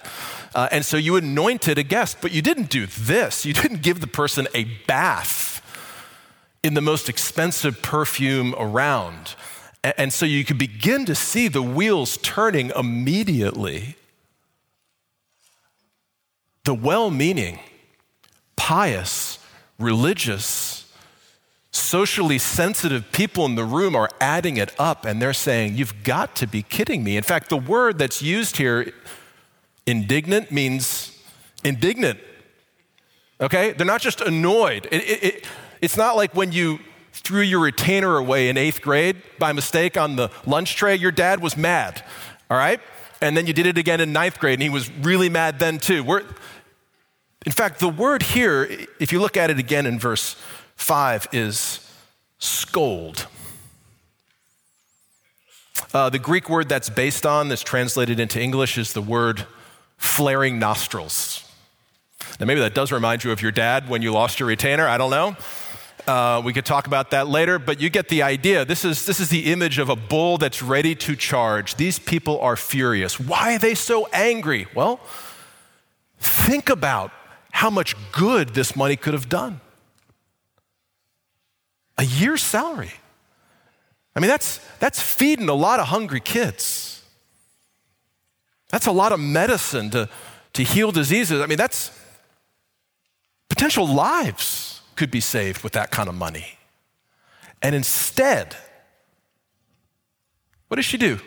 Uh, 0.55 0.69
and 0.73 0.87
so 0.87 0.97
you 0.97 1.17
anointed 1.17 1.77
a 1.77 1.83
guest, 1.83 2.17
but 2.23 2.33
you 2.33 2.41
didn't 2.41 2.71
do 2.71 2.87
this. 2.87 3.45
You 3.45 3.53
didn't 3.53 3.83
give 3.83 4.01
the 4.01 4.07
person 4.07 4.49
a 4.55 4.65
bath 4.87 5.61
in 6.63 6.73
the 6.73 6.81
most 6.81 7.11
expensive 7.11 7.83
perfume 7.83 8.55
around. 8.57 9.35
And 9.83 10.13
so 10.13 10.27
you 10.27 10.45
could 10.45 10.59
begin 10.59 11.07
to 11.07 11.15
see 11.15 11.49
the 11.49 11.63
wheels 11.63 12.19
turning 12.19 12.71
immediately. 12.77 13.97
The 16.65 16.75
well 16.75 17.11
meaning, 17.11 17.61
pious, 18.57 19.39
religious, 19.79 20.93
socially 21.73 22.39
sensitive 22.39 23.11
people 23.13 23.47
in 23.47 23.55
the 23.55 23.65
room 23.65 23.97
are 23.97 24.11
adding 24.21 24.57
it 24.57 24.75
up 24.79 25.05
and 25.05 25.21
they're 25.23 25.33
saying, 25.33 25.77
You've 25.77 26.03
got 26.05 26.37
to 26.37 26.47
be 26.47 26.63
kidding 26.63 27.03
me. 27.03 27.17
In 27.17 27.23
fact, 27.23 27.49
the 27.49 27.57
word 27.57 27.99
that's 27.99 28.21
used 28.21 28.59
here, 28.59 28.93
indignant, 29.87 30.53
means 30.53 31.19
indignant. 31.65 32.21
Okay? 33.41 33.73
They're 33.73 33.87
not 33.87 34.03
just 34.03 34.21
annoyed. 34.21 34.87
It, 34.91 35.03
it, 35.03 35.25
it, 35.25 35.47
it's 35.81 35.97
not 35.97 36.17
like 36.17 36.35
when 36.35 36.53
you 36.53 36.81
threw 37.31 37.43
your 37.43 37.61
retainer 37.61 38.17
away 38.17 38.49
in 38.49 38.57
eighth 38.57 38.83
grade 38.83 39.23
by 39.39 39.53
mistake 39.53 39.97
on 39.97 40.17
the 40.17 40.29
lunch 40.47 40.75
tray, 40.75 40.97
your 40.97 41.13
dad 41.13 41.41
was 41.41 41.57
mad, 41.57 42.03
all 42.51 42.57
right? 42.57 42.81
And 43.23 43.37
then 43.37 43.47
you 43.47 43.53
did 43.53 43.67
it 43.67 43.79
again 43.79 44.01
in 44.01 44.13
ninth 44.13 44.41
grade, 44.41 44.55
and 44.55 44.63
he 44.65 44.69
was 44.69 44.91
really 44.97 45.29
mad 45.29 45.61
then 45.61 45.79
too. 45.79 46.03
We're, 46.03 46.25
in 47.47 47.53
fact, 47.53 47.79
the 47.79 47.89
word 47.89 48.25
here, 48.25 48.69
if 48.99 49.13
you 49.13 49.21
look 49.21 49.37
at 49.37 49.49
it 49.49 49.61
again 49.61 49.87
in 49.87 50.01
verse 50.01 50.35
5, 50.75 51.29
is 51.31 51.89
scold. 52.41 53.29
Uh, 55.95 56.11
the 56.11 56.19
Greek 56.19 56.51
word 56.51 56.69
that's 56.69 56.91
based 56.91 57.25
on, 57.25 57.47
that's 57.47 57.63
translated 57.63 58.19
into 58.19 58.43
English, 58.43 58.77
is 58.77 58.93
the 58.93 59.03
word 59.03 59.47
flaring 59.99 60.59
nostrils. 60.59 61.49
Now, 62.41 62.47
maybe 62.47 62.59
that 62.59 62.75
does 62.75 62.91
remind 62.91 63.23
you 63.23 63.31
of 63.31 63.41
your 63.41 63.53
dad 63.53 63.89
when 63.89 64.03
you 64.03 64.11
lost 64.11 64.41
your 64.41 64.49
retainer. 64.49 64.89
I 64.89 64.99
don't 64.99 65.13
know. 65.13 65.37
Uh, 66.11 66.41
we 66.41 66.53
could 66.53 66.67
talk 66.67 66.89
about 66.89 67.13
that 67.13 67.29
later, 67.29 67.61
but 67.61 67.81
you 67.81 67.89
get 67.89 68.09
the 68.09 68.21
idea. 68.21 68.65
This 68.65 68.85
is, 68.85 69.07
this 69.07 69.21
is 69.21 69.29
the 69.29 69.53
image 69.53 69.79
of 69.79 69.89
a 69.89 69.95
bull 69.95 70.39
that's 70.39 70.61
ready 70.61 70.97
to 70.97 71.15
charge. 71.15 71.77
These 71.77 72.01
people 72.01 72.41
are 72.41 72.57
furious. 72.57 73.21
Why 73.21 73.55
are 73.55 73.59
they 73.61 73.77
so 73.77 74.09
angry? 74.13 74.67
Well, 74.75 74.99
think 76.19 76.69
about 76.69 77.13
how 77.53 77.71
much 77.71 77.95
good 78.11 78.55
this 78.55 78.75
money 78.75 78.97
could 78.97 79.15
have 79.15 79.29
done. 79.29 79.61
A 81.97 82.03
year's 82.03 82.43
salary. 82.43 82.95
I 84.17 84.19
mean, 84.19 84.31
that's, 84.31 84.59
that's 84.81 85.01
feeding 85.01 85.49
a 85.49 85.55
lot 85.55 85.79
of 85.79 85.87
hungry 85.87 86.19
kids. 86.19 87.05
That's 88.71 88.87
a 88.87 88.93
lot 88.93 89.13
of 89.13 89.21
medicine 89.21 89.91
to, 89.91 90.09
to 90.55 90.65
heal 90.65 90.91
diseases. 90.91 91.41
I 91.41 91.47
mean, 91.47 91.59
that's 91.59 91.97
potential 93.49 93.87
lives 93.87 94.80
could 94.97 95.11
be 95.11 95.21
saved 95.21 95.63
with 95.63 95.73
that 95.73 95.91
kind 95.91 96.09
of 96.09 96.15
money. 96.15 96.59
And 97.63 97.75
instead, 97.75 98.57
what 100.69 100.77
does 100.77 100.85
she 100.85 100.97
do? 100.97 101.21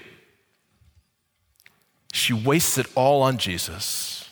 She 2.12 2.34
wastes 2.34 2.78
it 2.78 2.88
all 2.96 3.22
on 3.22 3.38
Jesus. 3.38 4.30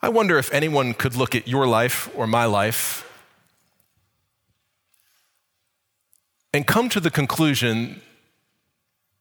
I 0.00 0.08
wonder 0.08 0.38
if 0.38 0.52
anyone 0.52 0.94
could 0.94 1.16
look 1.16 1.34
at 1.34 1.48
your 1.48 1.66
life 1.66 2.08
or 2.14 2.26
my 2.26 2.44
life 2.44 3.04
and 6.54 6.66
come 6.66 6.88
to 6.88 7.00
the 7.00 7.10
conclusion 7.10 8.00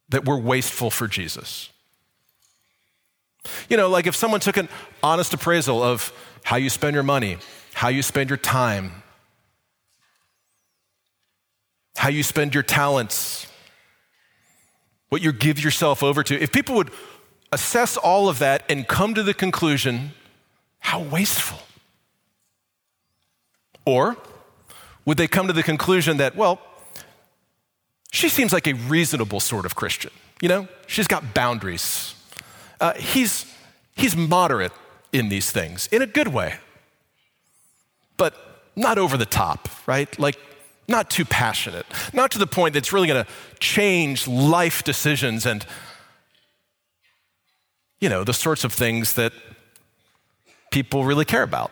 that 0.10 0.24
we're 0.24 0.40
wasteful 0.40 0.90
for 0.90 1.08
Jesus. 1.08 1.70
You 3.70 3.78
know, 3.78 3.90
like 3.90 4.08
if 4.08 4.16
someone 4.16 4.40
took 4.40 4.58
an 4.58 4.70
honest 5.04 5.34
appraisal 5.34 5.84
of 5.84 6.12
how 6.44 6.56
you 6.56 6.70
spend 6.70 6.94
your 6.94 7.04
money, 7.04 7.38
how 7.74 7.90
you 7.90 8.02
spend 8.02 8.30
your 8.30 8.38
time, 8.38 9.04
how 11.96 12.10
you 12.10 12.24
spend 12.24 12.54
your 12.54 12.64
talents, 12.64 13.48
what 15.10 15.22
you 15.22 15.32
give 15.32 15.60
yourself 15.60 16.04
over 16.04 16.24
to, 16.24 16.42
if 16.42 16.52
people 16.52 16.76
would 16.76 16.92
assess 17.52 17.98
all 17.98 18.30
of 18.30 18.40
that 18.40 18.64
and 18.70 18.88
come 18.88 19.14
to 19.14 19.24
the 19.24 19.34
conclusion, 19.34 20.12
how 20.80 21.02
wasteful. 21.02 21.60
Or 23.86 24.18
would 25.06 25.18
they 25.18 25.28
come 25.28 25.48
to 25.48 25.54
the 25.54 25.64
conclusion 25.64 26.18
that, 26.18 26.36
well, 26.36 26.60
she 28.12 28.30
seems 28.30 28.52
like 28.52 28.68
a 28.68 28.74
reasonable 28.74 29.40
sort 29.40 29.66
of 29.66 29.76
Christian? 29.76 30.12
You 30.42 30.50
know, 30.50 30.68
she's 30.88 31.08
got 31.08 31.34
boundaries. 31.34 32.14
Uh, 32.80 32.94
he's, 32.94 33.52
he's 33.96 34.16
moderate 34.16 34.72
in 35.12 35.30
these 35.30 35.52
things 35.52 35.88
in 35.88 36.02
a 36.02 36.08
good 36.08 36.28
way, 36.28 36.56
but 38.18 38.36
not 38.76 38.98
over 38.98 39.18
the 39.18 39.26
top, 39.26 39.68
right? 39.88 40.18
Like, 40.20 40.38
not 40.88 41.10
too 41.10 41.26
passionate, 41.26 41.86
not 42.14 42.32
to 42.32 42.40
the 42.40 42.48
point 42.48 42.74
that's 42.74 42.94
really 42.94 43.08
going 43.08 43.24
to 43.24 43.32
change 43.60 44.28
life 44.28 44.84
decisions 44.84 45.46
and, 45.46 45.66
you 48.00 48.08
know, 48.08 48.24
the 48.24 48.34
sorts 48.34 48.64
of 48.64 48.72
things 48.72 49.14
that 49.16 49.34
people 50.72 51.04
really 51.04 51.26
care 51.26 51.44
about. 51.44 51.72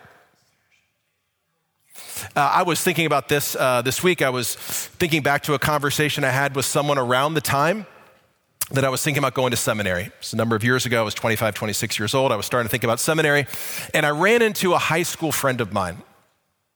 Uh, 2.35 2.39
I 2.39 2.63
was 2.63 2.81
thinking 2.81 3.05
about 3.05 3.29
this 3.29 3.55
uh, 3.55 3.81
this 3.81 4.01
week. 4.01 4.21
I 4.21 4.29
was 4.29 4.55
thinking 4.55 5.21
back 5.21 5.43
to 5.43 5.53
a 5.53 5.59
conversation 5.59 6.23
I 6.23 6.29
had 6.29 6.55
with 6.55 6.65
someone 6.65 6.97
around 6.97 7.35
the 7.35 7.41
time 7.41 7.85
that 8.71 8.83
I 8.83 8.89
was 8.89 9.03
thinking 9.03 9.19
about 9.19 9.33
going 9.33 9.51
to 9.51 9.57
seminary. 9.57 10.11
It's 10.19 10.33
a 10.33 10.35
number 10.35 10.55
of 10.55 10.63
years 10.63 10.85
ago. 10.85 11.01
I 11.01 11.03
was 11.03 11.13
25, 11.13 11.53
26 11.53 11.99
years 11.99 12.13
old. 12.13 12.31
I 12.31 12.35
was 12.35 12.45
starting 12.45 12.67
to 12.67 12.71
think 12.71 12.83
about 12.83 12.99
seminary. 12.99 13.45
And 13.93 14.05
I 14.05 14.09
ran 14.09 14.41
into 14.41 14.73
a 14.73 14.77
high 14.77 15.03
school 15.03 15.31
friend 15.31 15.61
of 15.61 15.71
mine. 15.71 16.01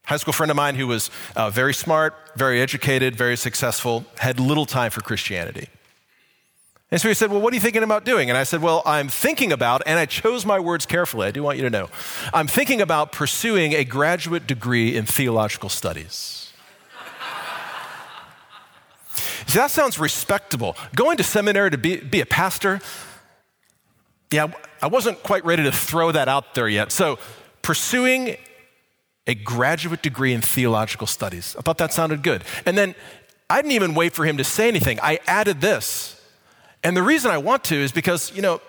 High 0.04 0.16
school 0.16 0.32
friend 0.32 0.50
of 0.50 0.56
mine 0.56 0.76
who 0.76 0.86
was 0.86 1.10
uh, 1.36 1.50
very 1.50 1.74
smart, 1.74 2.14
very 2.36 2.60
educated, 2.60 3.16
very 3.16 3.36
successful, 3.36 4.04
had 4.18 4.40
little 4.40 4.66
time 4.66 4.90
for 4.90 5.00
Christianity. 5.00 5.68
And 6.90 7.00
so 7.00 7.08
he 7.08 7.14
said, 7.14 7.30
Well, 7.30 7.40
what 7.40 7.52
are 7.52 7.56
you 7.56 7.60
thinking 7.60 7.82
about 7.82 8.04
doing? 8.04 8.28
And 8.30 8.36
I 8.36 8.42
said, 8.44 8.62
Well, 8.62 8.82
I'm 8.84 9.08
thinking 9.08 9.52
about, 9.52 9.82
and 9.86 9.98
I 9.98 10.06
chose 10.06 10.44
my 10.44 10.58
words 10.58 10.86
carefully, 10.86 11.28
I 11.28 11.30
do 11.30 11.42
want 11.42 11.58
you 11.58 11.64
to 11.64 11.70
know, 11.70 11.88
I'm 12.34 12.48
thinking 12.48 12.80
about 12.80 13.12
pursuing 13.12 13.72
a 13.74 13.84
graduate 13.84 14.46
degree 14.46 14.96
in 14.96 15.06
theological 15.06 15.68
studies. 15.68 16.49
See, 19.50 19.58
that 19.58 19.72
sounds 19.72 19.98
respectable. 19.98 20.76
Going 20.94 21.16
to 21.16 21.24
seminary 21.24 21.72
to 21.72 21.78
be, 21.78 21.96
be 21.96 22.20
a 22.20 22.26
pastor, 22.26 22.80
yeah, 24.30 24.52
I 24.80 24.86
wasn't 24.86 25.24
quite 25.24 25.44
ready 25.44 25.64
to 25.64 25.72
throw 25.72 26.12
that 26.12 26.28
out 26.28 26.54
there 26.54 26.68
yet. 26.68 26.92
So, 26.92 27.18
pursuing 27.60 28.36
a 29.26 29.34
graduate 29.34 30.02
degree 30.02 30.32
in 30.32 30.40
theological 30.40 31.08
studies, 31.08 31.56
I 31.58 31.62
thought 31.62 31.78
that 31.78 31.92
sounded 31.92 32.22
good. 32.22 32.44
And 32.64 32.78
then 32.78 32.94
I 33.48 33.56
didn't 33.56 33.72
even 33.72 33.94
wait 33.94 34.12
for 34.12 34.24
him 34.24 34.36
to 34.36 34.44
say 34.44 34.68
anything. 34.68 35.00
I 35.02 35.18
added 35.26 35.60
this. 35.60 36.24
And 36.84 36.96
the 36.96 37.02
reason 37.02 37.32
I 37.32 37.38
want 37.38 37.64
to 37.64 37.74
is 37.74 37.90
because, 37.90 38.32
you 38.32 38.42
know, 38.42 38.60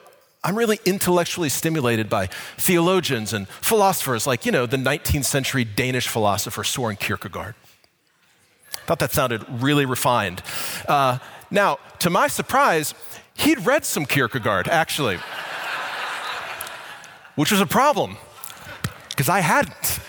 I'm 0.43 0.55
really 0.55 0.79
intellectually 0.83 1.49
stimulated 1.49 2.09
by 2.09 2.25
theologians 2.57 3.33
and 3.33 3.47
philosophers 3.47 4.25
like, 4.25 4.47
you 4.47 4.51
know, 4.51 4.65
the 4.65 4.77
19th 4.77 5.25
century 5.25 5.63
Danish 5.63 6.07
philosopher 6.07 6.63
Soren 6.63 6.95
Kierkegaard. 6.95 7.53
Thought 8.85 8.99
that 8.99 9.11
sounded 9.11 9.45
really 9.49 9.85
refined. 9.85 10.41
Uh, 10.87 11.19
now, 11.49 11.79
to 11.99 12.09
my 12.09 12.27
surprise, 12.27 12.93
he'd 13.33 13.65
read 13.65 13.85
some 13.85 14.05
Kierkegaard, 14.05 14.67
actually, 14.67 15.19
which 17.35 17.51
was 17.51 17.61
a 17.61 17.65
problem 17.65 18.17
because 19.09 19.29
I 19.29 19.41
hadn't. 19.41 19.99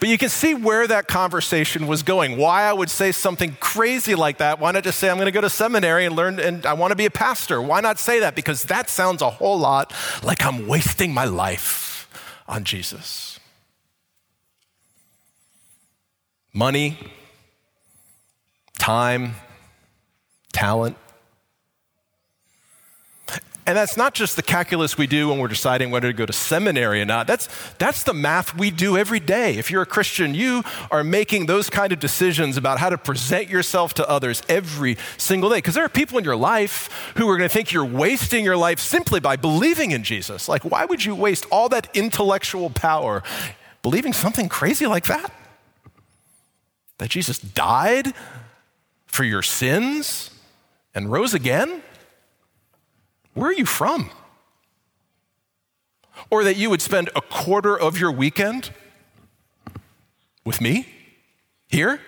But 0.00 0.08
you 0.08 0.18
can 0.18 0.28
see 0.28 0.54
where 0.54 0.86
that 0.86 1.08
conversation 1.08 1.88
was 1.88 2.04
going. 2.04 2.36
Why 2.36 2.62
I 2.62 2.72
would 2.72 2.88
say 2.88 3.10
something 3.10 3.56
crazy 3.58 4.14
like 4.14 4.38
that. 4.38 4.60
Why 4.60 4.70
not 4.70 4.84
just 4.84 4.98
say, 4.98 5.10
I'm 5.10 5.16
going 5.16 5.26
to 5.26 5.32
go 5.32 5.40
to 5.40 5.50
seminary 5.50 6.06
and 6.06 6.14
learn, 6.14 6.38
and 6.38 6.64
I 6.64 6.74
want 6.74 6.92
to 6.92 6.96
be 6.96 7.06
a 7.06 7.10
pastor? 7.10 7.60
Why 7.60 7.80
not 7.80 7.98
say 7.98 8.20
that? 8.20 8.36
Because 8.36 8.64
that 8.64 8.88
sounds 8.88 9.22
a 9.22 9.30
whole 9.30 9.58
lot 9.58 9.92
like 10.22 10.44
I'm 10.44 10.68
wasting 10.68 11.12
my 11.12 11.24
life 11.24 12.08
on 12.46 12.62
Jesus. 12.62 13.27
Money, 16.58 16.98
time, 18.80 19.36
talent. 20.52 20.96
And 23.64 23.76
that's 23.76 23.96
not 23.96 24.12
just 24.12 24.34
the 24.34 24.42
calculus 24.42 24.98
we 24.98 25.06
do 25.06 25.28
when 25.28 25.38
we're 25.38 25.46
deciding 25.46 25.92
whether 25.92 26.08
to 26.08 26.12
go 26.12 26.26
to 26.26 26.32
seminary 26.32 27.00
or 27.00 27.04
not. 27.04 27.28
That's, 27.28 27.48
that's 27.78 28.02
the 28.02 28.12
math 28.12 28.56
we 28.56 28.72
do 28.72 28.96
every 28.96 29.20
day. 29.20 29.56
If 29.56 29.70
you're 29.70 29.82
a 29.82 29.86
Christian, 29.86 30.34
you 30.34 30.64
are 30.90 31.04
making 31.04 31.46
those 31.46 31.70
kind 31.70 31.92
of 31.92 32.00
decisions 32.00 32.56
about 32.56 32.80
how 32.80 32.90
to 32.90 32.98
present 32.98 33.48
yourself 33.48 33.94
to 33.94 34.08
others 34.08 34.42
every 34.48 34.96
single 35.16 35.50
day. 35.50 35.58
Because 35.58 35.76
there 35.76 35.84
are 35.84 35.88
people 35.88 36.18
in 36.18 36.24
your 36.24 36.34
life 36.34 37.12
who 37.16 37.28
are 37.28 37.36
going 37.36 37.48
to 37.48 37.54
think 37.54 37.72
you're 37.72 37.84
wasting 37.84 38.44
your 38.44 38.56
life 38.56 38.80
simply 38.80 39.20
by 39.20 39.36
believing 39.36 39.92
in 39.92 40.02
Jesus. 40.02 40.48
Like, 40.48 40.64
why 40.64 40.86
would 40.86 41.04
you 41.04 41.14
waste 41.14 41.46
all 41.52 41.68
that 41.68 41.88
intellectual 41.94 42.68
power 42.68 43.22
believing 43.82 44.12
something 44.12 44.48
crazy 44.48 44.88
like 44.88 45.06
that? 45.06 45.32
That 46.98 47.10
Jesus 47.10 47.38
died 47.38 48.12
for 49.06 49.24
your 49.24 49.42
sins 49.42 50.30
and 50.94 51.10
rose 51.10 51.34
again? 51.34 51.82
Where 53.34 53.50
are 53.50 53.54
you 53.54 53.66
from? 53.66 54.10
Or 56.30 56.44
that 56.44 56.56
you 56.56 56.70
would 56.70 56.82
spend 56.82 57.08
a 57.14 57.20
quarter 57.20 57.78
of 57.78 57.98
your 57.98 58.10
weekend 58.10 58.70
with 60.44 60.60
me 60.60 60.88
here? 61.68 62.00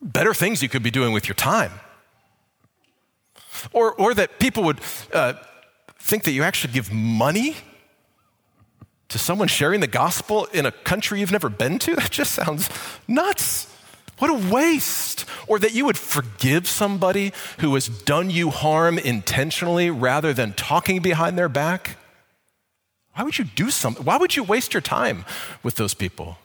Better 0.00 0.32
things 0.32 0.62
you 0.62 0.68
could 0.68 0.82
be 0.82 0.90
doing 0.90 1.12
with 1.12 1.26
your 1.26 1.34
time. 1.34 1.72
Or, 3.72 3.94
or 3.94 4.14
that 4.14 4.38
people 4.38 4.62
would 4.62 4.80
uh, 5.12 5.34
think 5.98 6.22
that 6.24 6.30
you 6.30 6.44
actually 6.44 6.72
give 6.72 6.92
money 6.92 7.56
to 9.16 9.24
someone 9.24 9.48
sharing 9.48 9.80
the 9.80 9.86
gospel 9.86 10.44
in 10.52 10.66
a 10.66 10.72
country 10.72 11.20
you've 11.20 11.32
never 11.32 11.48
been 11.48 11.78
to? 11.80 11.96
That 11.96 12.10
just 12.10 12.32
sounds 12.32 12.68
nuts. 13.08 13.72
What 14.18 14.30
a 14.30 14.52
waste. 14.52 15.24
Or 15.46 15.58
that 15.58 15.74
you 15.74 15.86
would 15.86 15.96
forgive 15.96 16.68
somebody 16.68 17.32
who 17.58 17.74
has 17.74 17.88
done 17.88 18.30
you 18.30 18.50
harm 18.50 18.98
intentionally 18.98 19.90
rather 19.90 20.32
than 20.32 20.52
talking 20.52 21.00
behind 21.00 21.38
their 21.38 21.48
back. 21.48 21.96
Why 23.14 23.24
would 23.24 23.38
you 23.38 23.44
do 23.44 23.70
something? 23.70 24.04
Why 24.04 24.18
would 24.18 24.36
you 24.36 24.44
waste 24.44 24.74
your 24.74 24.82
time 24.82 25.24
with 25.62 25.76
those 25.76 25.94
people? 25.94 26.38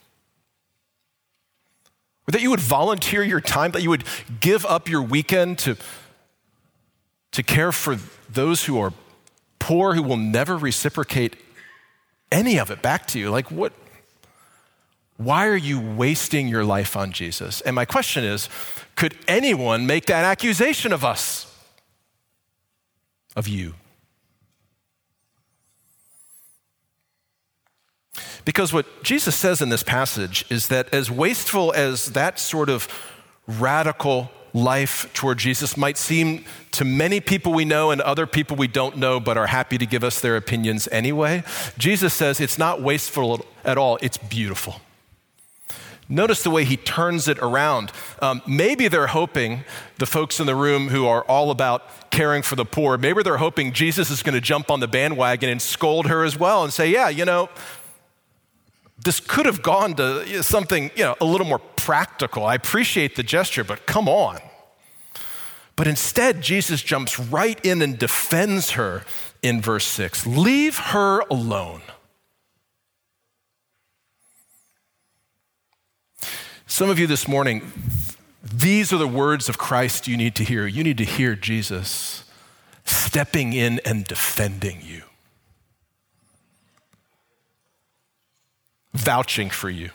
Or 2.27 2.31
that 2.31 2.41
you 2.41 2.49
would 2.49 2.61
volunteer 2.61 3.23
your 3.23 3.41
time, 3.41 3.71
that 3.71 3.81
you 3.81 3.89
would 3.89 4.05
give 4.39 4.65
up 4.65 4.87
your 4.87 5.01
weekend 5.01 5.59
to, 5.59 5.75
to 7.31 7.43
care 7.43 7.73
for 7.73 7.97
those 8.29 8.65
who 8.65 8.79
are 8.79 8.93
poor, 9.59 9.95
who 9.95 10.03
will 10.03 10.17
never 10.17 10.57
reciprocate 10.57 11.35
any 12.31 12.59
of 12.59 12.71
it 12.71 12.81
back 12.81 13.05
to 13.07 13.19
you. 13.19 13.29
Like, 13.29 13.51
what? 13.51 13.73
Why 15.17 15.47
are 15.47 15.57
you 15.57 15.79
wasting 15.79 16.47
your 16.47 16.63
life 16.63 16.95
on 16.97 17.11
Jesus? 17.11 17.61
And 17.61 17.75
my 17.75 17.85
question 17.85 18.23
is 18.23 18.49
could 18.95 19.15
anyone 19.27 19.85
make 19.85 20.05
that 20.07 20.25
accusation 20.25 20.93
of 20.93 21.05
us? 21.05 21.47
Of 23.35 23.47
you? 23.47 23.75
Because 28.43 28.73
what 28.73 29.03
Jesus 29.03 29.35
says 29.35 29.61
in 29.61 29.69
this 29.69 29.83
passage 29.83 30.45
is 30.49 30.67
that 30.69 30.93
as 30.93 31.11
wasteful 31.11 31.71
as 31.73 32.07
that 32.07 32.39
sort 32.39 32.69
of 32.69 32.87
radical 33.47 34.31
life 34.53 35.11
toward 35.13 35.37
Jesus 35.37 35.77
might 35.77 35.97
seem 35.97 36.45
to 36.71 36.85
many 36.85 37.19
people 37.19 37.53
we 37.53 37.65
know 37.65 37.91
and 37.91 38.01
other 38.01 38.27
people 38.27 38.57
we 38.57 38.67
don't 38.67 38.97
know 38.97 39.19
but 39.19 39.37
are 39.37 39.47
happy 39.47 39.77
to 39.77 39.85
give 39.85 40.03
us 40.03 40.19
their 40.19 40.35
opinions 40.35 40.87
anyway, 40.91 41.43
Jesus 41.77 42.13
says 42.13 42.39
it's 42.39 42.57
not 42.57 42.81
wasteful 42.81 43.45
at 43.63 43.77
all, 43.77 43.97
it's 44.01 44.17
beautiful. 44.17 44.81
Notice 46.11 46.43
the 46.43 46.49
way 46.49 46.65
he 46.65 46.75
turns 46.75 47.29
it 47.29 47.39
around. 47.39 47.93
Um, 48.21 48.41
maybe 48.45 48.89
they're 48.89 49.07
hoping, 49.07 49.63
the 49.97 50.05
folks 50.05 50.41
in 50.41 50.45
the 50.45 50.55
room 50.55 50.89
who 50.89 51.07
are 51.07 51.23
all 51.23 51.51
about 51.51 52.11
caring 52.11 52.41
for 52.41 52.57
the 52.57 52.65
poor, 52.65 52.97
maybe 52.97 53.23
they're 53.23 53.37
hoping 53.37 53.71
Jesus 53.71 54.09
is 54.09 54.21
going 54.21 54.35
to 54.35 54.41
jump 54.41 54.69
on 54.69 54.81
the 54.81 54.89
bandwagon 54.89 55.49
and 55.49 55.61
scold 55.61 56.07
her 56.07 56.25
as 56.25 56.37
well 56.37 56.65
and 56.65 56.73
say, 56.73 56.89
Yeah, 56.89 57.07
you 57.07 57.23
know, 57.23 57.49
this 59.03 59.21
could 59.21 59.45
have 59.45 59.61
gone 59.61 59.95
to 59.95 60.43
something 60.43 60.91
you 60.95 61.03
know, 61.03 61.15
a 61.21 61.25
little 61.25 61.47
more 61.47 61.61
practical. 61.85 62.45
I 62.45 62.55
appreciate 62.55 63.15
the 63.15 63.23
gesture, 63.23 63.63
but 63.63 63.85
come 63.85 64.07
on. 64.07 64.39
But 65.75 65.87
instead, 65.87 66.41
Jesus 66.41 66.83
jumps 66.83 67.19
right 67.19 67.63
in 67.65 67.81
and 67.81 67.97
defends 67.97 68.71
her 68.71 69.03
in 69.41 69.61
verse 69.61 69.85
6. 69.85 70.27
Leave 70.27 70.77
her 70.77 71.21
alone. 71.31 71.81
Some 76.67 76.89
of 76.89 76.99
you 76.99 77.07
this 77.07 77.27
morning, 77.27 77.71
these 78.43 78.93
are 78.93 78.97
the 78.97 79.07
words 79.07 79.49
of 79.49 79.57
Christ 79.57 80.07
you 80.07 80.17
need 80.17 80.35
to 80.35 80.43
hear. 80.43 80.67
You 80.67 80.83
need 80.83 80.97
to 80.99 81.05
hear 81.05 81.35
Jesus 81.35 82.23
stepping 82.85 83.53
in 83.53 83.79
and 83.85 84.05
defending 84.05 84.81
you, 84.81 85.03
vouching 88.93 89.49
for 89.49 89.69
you, 89.69 89.89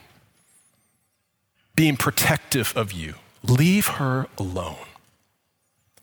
being 1.77 1.97
protective 1.97 2.73
of 2.75 2.91
you. 2.93 3.15
Leave 3.43 3.87
her 3.87 4.27
alone. 4.39 4.87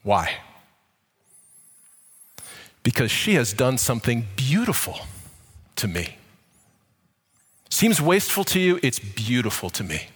Why? 0.03 0.35
Because 2.83 3.11
she 3.11 3.33
has 3.33 3.53
done 3.53 3.77
something 3.77 4.27
beautiful 4.35 4.99
to 5.77 5.87
me. 5.87 6.17
Seems 7.69 7.99
wasteful 7.99 8.43
to 8.45 8.59
you, 8.59 8.79
it's 8.83 8.99
beautiful 8.99 9.69
to 9.71 9.83
me. 9.83 10.07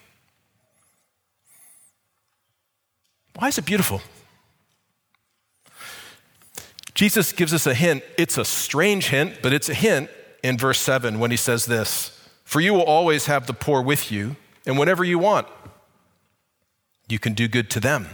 Why 3.36 3.48
is 3.48 3.58
it 3.58 3.66
beautiful? 3.66 4.02
Jesus 6.94 7.32
gives 7.32 7.54
us 7.54 7.68
a 7.68 7.76
hint. 7.76 8.04
It's 8.18 8.38
a 8.38 8.46
strange 8.46 9.10
hint, 9.10 9.40
but 9.44 9.54
it's 9.54 9.70
a 9.70 9.74
hint 9.74 10.10
in 10.44 10.58
verse 10.58 10.80
7 10.80 11.20
when 11.20 11.30
he 11.30 11.38
says 11.38 11.66
this 11.66 12.20
For 12.44 12.60
you 12.60 12.74
will 12.74 12.84
always 12.84 13.28
have 13.28 13.46
the 13.46 13.54
poor 13.54 13.82
with 13.82 14.12
you, 14.12 14.36
and 14.68 14.78
whenever 14.78 15.04
you 15.04 15.18
want, 15.18 15.48
you 17.08 17.18
can 17.18 17.34
do 17.34 17.48
good 17.48 17.70
to 17.72 17.80
them. 17.80 18.08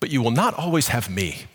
But 0.00 0.10
you 0.10 0.20
will 0.20 0.32
not 0.32 0.52
always 0.54 0.88
have 0.88 1.08
me. 1.08 1.46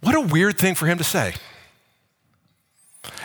What 0.00 0.14
a 0.14 0.20
weird 0.20 0.58
thing 0.58 0.74
for 0.74 0.86
him 0.86 0.98
to 0.98 1.04
say. 1.04 1.34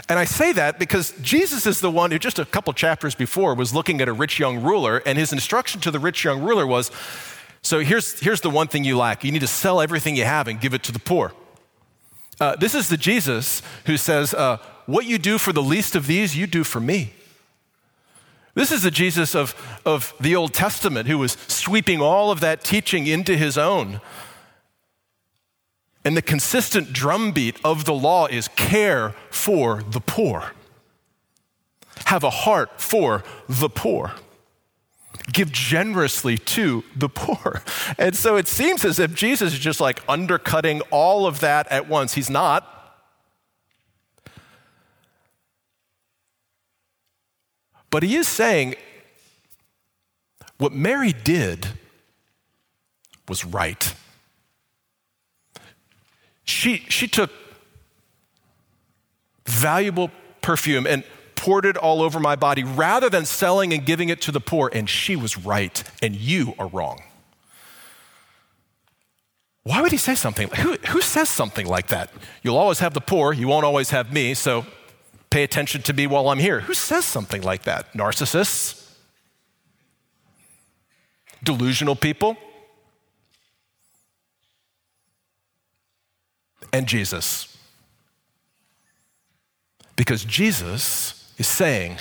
And 0.10 0.18
I 0.18 0.26
say 0.26 0.54
that 0.54 0.80
because 0.80 1.14
Jesus 1.22 1.66
is 1.66 1.82
the 1.82 1.92
one 1.92 2.12
who, 2.12 2.20
just 2.20 2.40
a 2.40 2.46
couple 2.46 2.74
chapters 2.74 3.16
before, 3.16 3.54
was 3.54 3.74
looking 3.74 4.02
at 4.02 4.08
a 4.08 4.14
rich 4.14 4.40
young 4.40 4.62
ruler, 4.64 5.02
and 5.06 5.18
his 5.18 5.34
instruction 5.34 5.82
to 5.82 5.92
the 5.92 6.00
rich 6.00 6.24
young 6.24 6.42
ruler 6.42 6.66
was 6.66 6.90
so 7.62 7.80
here's, 7.80 8.20
here's 8.20 8.42
the 8.42 8.50
one 8.50 8.68
thing 8.68 8.84
you 8.84 8.96
lack 8.96 9.24
you 9.24 9.32
need 9.32 9.40
to 9.40 9.48
sell 9.48 9.82
everything 9.82 10.16
you 10.16 10.24
have 10.24 10.48
and 10.48 10.62
give 10.62 10.74
it 10.74 10.84
to 10.84 10.92
the 10.92 11.00
poor. 11.00 11.34
Uh, 12.40 12.56
this 12.56 12.76
is 12.76 12.90
the 12.90 12.98
Jesus 12.98 13.62
who 13.86 13.98
says, 13.98 14.34
uh, 14.34 14.58
What 14.86 15.06
you 15.06 15.18
do 15.18 15.38
for 15.38 15.54
the 15.54 15.64
least 15.64 15.96
of 15.96 16.08
these, 16.08 16.36
you 16.36 16.48
do 16.48 16.64
for 16.64 16.80
me. 16.80 17.14
This 18.56 18.72
is 18.72 18.84
the 18.84 18.92
Jesus 18.92 19.36
of, 19.36 19.54
of 19.86 20.14
the 20.20 20.36
Old 20.36 20.54
Testament 20.54 21.08
who 21.08 21.18
was 21.18 21.34
sweeping 21.48 22.02
all 22.02 22.32
of 22.32 22.40
that 22.40 22.64
teaching 22.64 23.06
into 23.06 23.36
his 23.36 23.58
own. 23.58 24.00
And 26.06 26.16
the 26.16 26.22
consistent 26.22 26.94
drumbeat 26.94 27.60
of 27.66 27.86
the 27.86 27.94
law 27.94 28.28
is 28.28 28.48
care 28.50 29.14
for 29.30 29.84
the 29.84 30.00
poor. 30.00 30.54
Have 32.06 32.24
a 32.24 32.30
heart 32.30 32.80
for 32.80 33.24
the 33.50 33.70
poor. 33.70 34.14
Give 35.32 35.52
generously 35.52 36.38
to 36.38 36.84
the 36.96 37.10
poor. 37.10 37.64
And 37.98 38.16
so 38.16 38.36
it 38.36 38.48
seems 38.48 38.86
as 38.86 39.00
if 39.00 39.14
Jesus 39.16 39.54
is 39.54 39.60
just 39.60 39.80
like 39.80 40.02
undercutting 40.08 40.82
all 40.92 41.26
of 41.26 41.40
that 41.40 41.68
at 41.72 41.88
once. 41.88 42.14
He's 42.14 42.30
not. 42.30 42.72
But 47.90 48.04
he 48.04 48.16
is 48.16 48.28
saying 48.28 48.76
what 50.58 50.74
Mary 50.74 51.14
did 51.14 51.68
was 53.28 53.44
right. 53.44 53.94
She, 56.44 56.86
she 56.90 57.08
took 57.08 57.32
valuable 59.46 60.12
perfume 60.42 60.86
and 60.86 61.04
it 61.66 61.78
all 61.78 62.02
over 62.02 62.20
my 62.20 62.36
body 62.36 62.64
rather 62.64 63.10
than 63.10 63.26
selling 63.26 63.74
and 63.74 63.86
giving 63.86 64.10
it 64.10 64.22
to 64.22 64.32
the 64.32 64.40
poor, 64.40 64.70
and 64.74 64.90
she 64.90 65.16
was 65.16 65.38
right, 65.38 65.84
and 66.02 66.16
you 66.16 66.56
are 66.58 66.68
wrong. 66.68 67.04
Why 69.64 69.82
would 69.82 69.92
he 69.92 69.98
say 69.98 70.16
something? 70.16 70.48
Who, 70.50 70.78
who 70.88 71.02
says 71.02 71.30
something 71.30 71.68
like 71.68 71.88
that? 71.88 72.12
You'll 72.44 72.58
always 72.58 72.80
have 72.80 72.94
the 72.94 73.02
poor, 73.02 73.34
you 73.34 73.48
won't 73.48 73.66
always 73.66 73.92
have 73.92 74.12
me, 74.12 74.34
so 74.34 74.66
pay 75.30 75.44
attention 75.44 75.82
to 75.84 75.94
me 75.94 76.08
while 76.08 76.30
I'm 76.30 76.40
here. 76.40 76.62
Who 76.62 76.74
says 76.74 77.06
something 77.06 77.42
like 77.42 77.64
that? 77.64 77.94
Narcissists? 77.94 78.90
Delusional 81.44 81.96
people? 81.96 82.38
and 86.76 86.88
Jesus. 86.88 87.58
Because 89.96 90.26
Jesus 90.26 91.25
is 91.38 91.48
saying, 91.48 91.98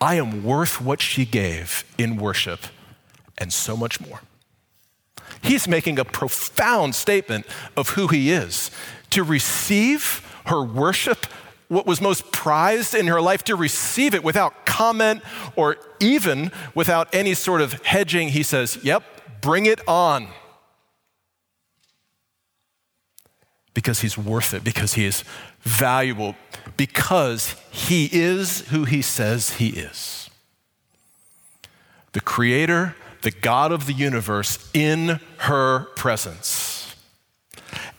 I 0.00 0.16
am 0.16 0.44
worth 0.44 0.80
what 0.80 1.00
she 1.00 1.24
gave 1.24 1.84
in 1.96 2.16
worship 2.16 2.60
and 3.38 3.52
so 3.52 3.76
much 3.76 4.00
more. 4.00 4.20
He's 5.42 5.68
making 5.68 5.98
a 5.98 6.04
profound 6.04 6.94
statement 6.94 7.46
of 7.76 7.90
who 7.90 8.08
he 8.08 8.30
is. 8.30 8.70
To 9.10 9.22
receive 9.22 10.22
her 10.46 10.62
worship, 10.62 11.26
what 11.68 11.86
was 11.86 12.00
most 12.00 12.32
prized 12.32 12.94
in 12.94 13.06
her 13.06 13.20
life, 13.20 13.44
to 13.44 13.56
receive 13.56 14.14
it 14.14 14.24
without 14.24 14.66
comment 14.66 15.22
or 15.56 15.76
even 16.00 16.50
without 16.74 17.14
any 17.14 17.34
sort 17.34 17.60
of 17.60 17.74
hedging, 17.84 18.28
he 18.28 18.42
says, 18.42 18.78
Yep, 18.82 19.02
bring 19.40 19.66
it 19.66 19.86
on. 19.88 20.28
Because 23.74 24.00
he's 24.00 24.16
worth 24.16 24.54
it, 24.54 24.62
because 24.62 24.94
he 24.94 25.04
is 25.04 25.24
valuable, 25.62 26.36
because 26.76 27.56
he 27.70 28.08
is 28.12 28.60
who 28.68 28.84
he 28.84 29.02
says 29.02 29.54
he 29.54 29.70
is. 29.70 30.30
The 32.12 32.20
creator 32.20 32.94
the 33.24 33.32
God 33.32 33.72
of 33.72 33.86
the 33.86 33.92
universe, 33.92 34.70
in 34.72 35.18
her 35.38 35.86
presence. 35.96 36.94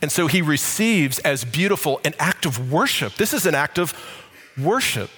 And 0.00 0.10
so 0.10 0.28
he 0.28 0.40
receives 0.40 1.18
as 1.18 1.44
beautiful 1.44 2.00
an 2.04 2.14
act 2.18 2.46
of 2.46 2.72
worship. 2.72 3.14
This 3.16 3.34
is 3.34 3.44
an 3.44 3.54
act 3.54 3.78
of 3.78 3.92
worship. 4.56 5.10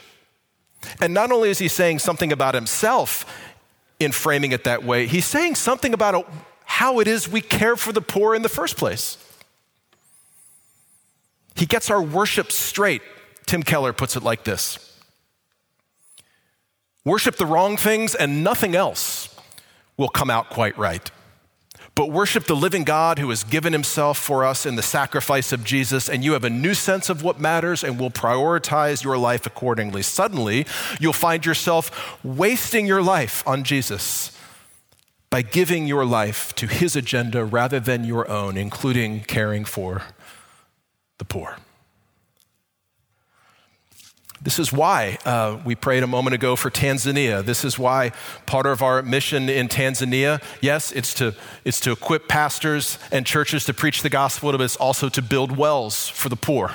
And 1.01 1.12
not 1.12 1.31
only 1.31 1.51
is 1.51 1.59
he 1.59 1.68
saying 1.68 1.99
something 1.99 2.33
about 2.33 2.55
himself 2.55 3.27
in 4.01 4.12
framing 4.12 4.53
it 4.53 4.64
that 4.64 4.83
way, 4.83 5.07
he's 5.07 5.27
saying 5.27 5.57
something 5.57 5.92
about 5.92 6.27
how 6.64 7.01
it 7.01 7.07
is 7.07 7.29
we 7.29 7.42
care 7.42 7.77
for 7.77 7.92
the 7.92 8.01
poor 8.01 8.35
in 8.35 8.42
the 8.42 8.49
first 8.49 8.77
place. 8.77 9.18
He 11.59 11.66
gets 11.66 11.90
our 11.90 12.01
worship 12.01 12.53
straight. 12.53 13.03
Tim 13.44 13.64
Keller 13.64 13.92
puts 13.92 14.14
it 14.14 14.23
like 14.23 14.44
this 14.44 14.79
Worship 17.05 17.37
the 17.37 17.47
wrong 17.47 17.77
things 17.77 18.14
and 18.14 18.44
nothing 18.44 18.77
else 18.77 19.37
will 19.97 20.09
come 20.09 20.31
out 20.31 20.51
quite 20.51 20.79
right. 20.79 21.11
But 21.97 22.12
worship 22.12 22.44
the 22.44 22.55
living 22.55 22.85
God 22.85 23.18
who 23.18 23.29
has 23.31 23.42
given 23.42 23.73
himself 23.73 24.18
for 24.18 24.44
us 24.44 24.64
in 24.64 24.77
the 24.77 24.83
sacrifice 24.83 25.53
of 25.53 25.64
Jesus, 25.64 26.09
and 26.09 26.23
you 26.23 26.35
have 26.35 26.44
a 26.44 26.51
new 26.51 26.75
sense 26.75 27.11
of 27.11 27.25
what 27.25 27.40
matters 27.40 27.83
and 27.83 27.99
will 27.99 28.11
prioritize 28.11 29.03
your 29.03 29.18
life 29.18 29.44
accordingly. 29.44 30.03
Suddenly, 30.03 30.64
you'll 31.01 31.12
find 31.12 31.44
yourself 31.44 32.21
wasting 32.23 32.87
your 32.87 33.03
life 33.03 33.42
on 33.49 33.64
Jesus 33.64 34.31
by 35.29 35.42
giving 35.42 35.88
your 35.88 36.05
life 36.05 36.55
to 36.55 36.68
his 36.68 36.94
agenda 36.94 37.44
rather 37.44 37.81
than 37.81 38.05
your 38.05 38.31
own, 38.31 38.57
including 38.57 39.25
caring 39.25 39.64
for 39.64 40.03
the 41.18 41.24
poor. 41.24 41.57
This 44.40 44.61
is 44.61 44.72
why 44.72 45.18
uh, 45.24 45.59
we 45.64 45.74
prayed 45.74 46.04
a 46.04 46.07
moment 46.07 46.35
ago 46.35 46.54
for 46.54 46.70
Tanzania. 46.70 47.44
This 47.44 47.64
is 47.64 47.76
why 47.76 48.12
part 48.46 48.66
of 48.66 48.83
our 48.83 49.02
mission 49.02 49.48
in 49.48 49.66
Tanzania, 49.66 50.40
yes, 50.61 50.92
it's 50.92 51.12
to, 51.14 51.35
it's 51.64 51.81
to 51.81 51.90
equip 51.90 52.28
pastors 52.28 52.98
and 53.11 53.26
churches 53.26 53.64
to 53.64 53.74
preach 53.74 54.02
the 54.02 54.09
gospel, 54.09 54.52
but 54.52 54.61
it's 54.61 54.76
also 54.76 55.09
to 55.09 55.22
build 55.22 55.57
wells 55.57 56.09
for 56.09 56.28
the 56.28 56.37
poor 56.37 56.74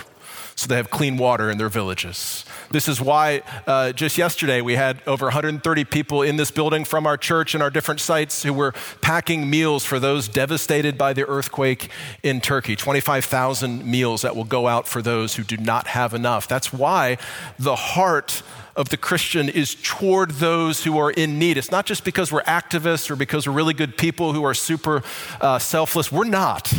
so 0.56 0.68
they 0.68 0.76
have 0.76 0.90
clean 0.90 1.18
water 1.18 1.50
in 1.50 1.58
their 1.58 1.70
villages. 1.70 2.46
This 2.72 2.88
is 2.88 3.02
why 3.02 3.42
uh, 3.68 3.92
just 3.92 4.18
yesterday 4.18 4.62
we 4.62 4.76
had 4.76 5.02
over 5.08 5.26
130 5.26 5.84
people 5.86 6.22
in 6.22 6.38
this 6.38 6.52
building 6.52 6.86
from 6.86 7.06
our 7.06 7.18
church 7.18 7.54
and 7.54 7.64
our 7.64 7.70
different 7.70 8.00
sites 8.00 8.44
who 8.44 8.54
were 8.54 8.74
packing 9.02 9.50
meals 9.50 9.86
for 9.86 10.00
those 10.00 10.28
devastated 10.28 10.98
by 10.98 11.14
the 11.14 11.28
earthquake 11.28 11.90
in 12.24 12.42
Turkey. 12.42 12.76
25,000 12.76 13.86
meals 13.86 14.22
that 14.22 14.36
will 14.36 14.44
go 14.44 14.68
out 14.68 14.88
for 14.88 15.02
those 15.02 15.36
who 15.36 15.44
do 15.44 15.58
not 15.58 15.88
have 15.88 16.14
enough. 16.14 16.48
That's 16.48 16.72
why 16.72 17.18
the 17.60 17.76
heart 17.76 18.42
of 18.76 18.90
the 18.90 18.98
Christian 18.98 19.50
is 19.50 19.76
toward 19.84 20.32
those 20.32 20.84
who 20.84 20.98
are 20.98 21.12
in 21.12 21.38
need. 21.38 21.58
It's 21.58 21.72
not 21.72 21.86
just 21.86 22.04
because 22.04 22.32
we're 22.32 22.44
activists 22.44 23.10
or 23.12 23.16
because 23.16 23.48
we're 23.48 23.54
really 23.54 23.74
good 23.74 23.98
people 23.98 24.34
who 24.34 24.44
are 24.44 24.54
super 24.54 25.04
uh, 25.42 25.60
selfless. 25.60 26.12
We're 26.12 26.24
not. 26.24 26.74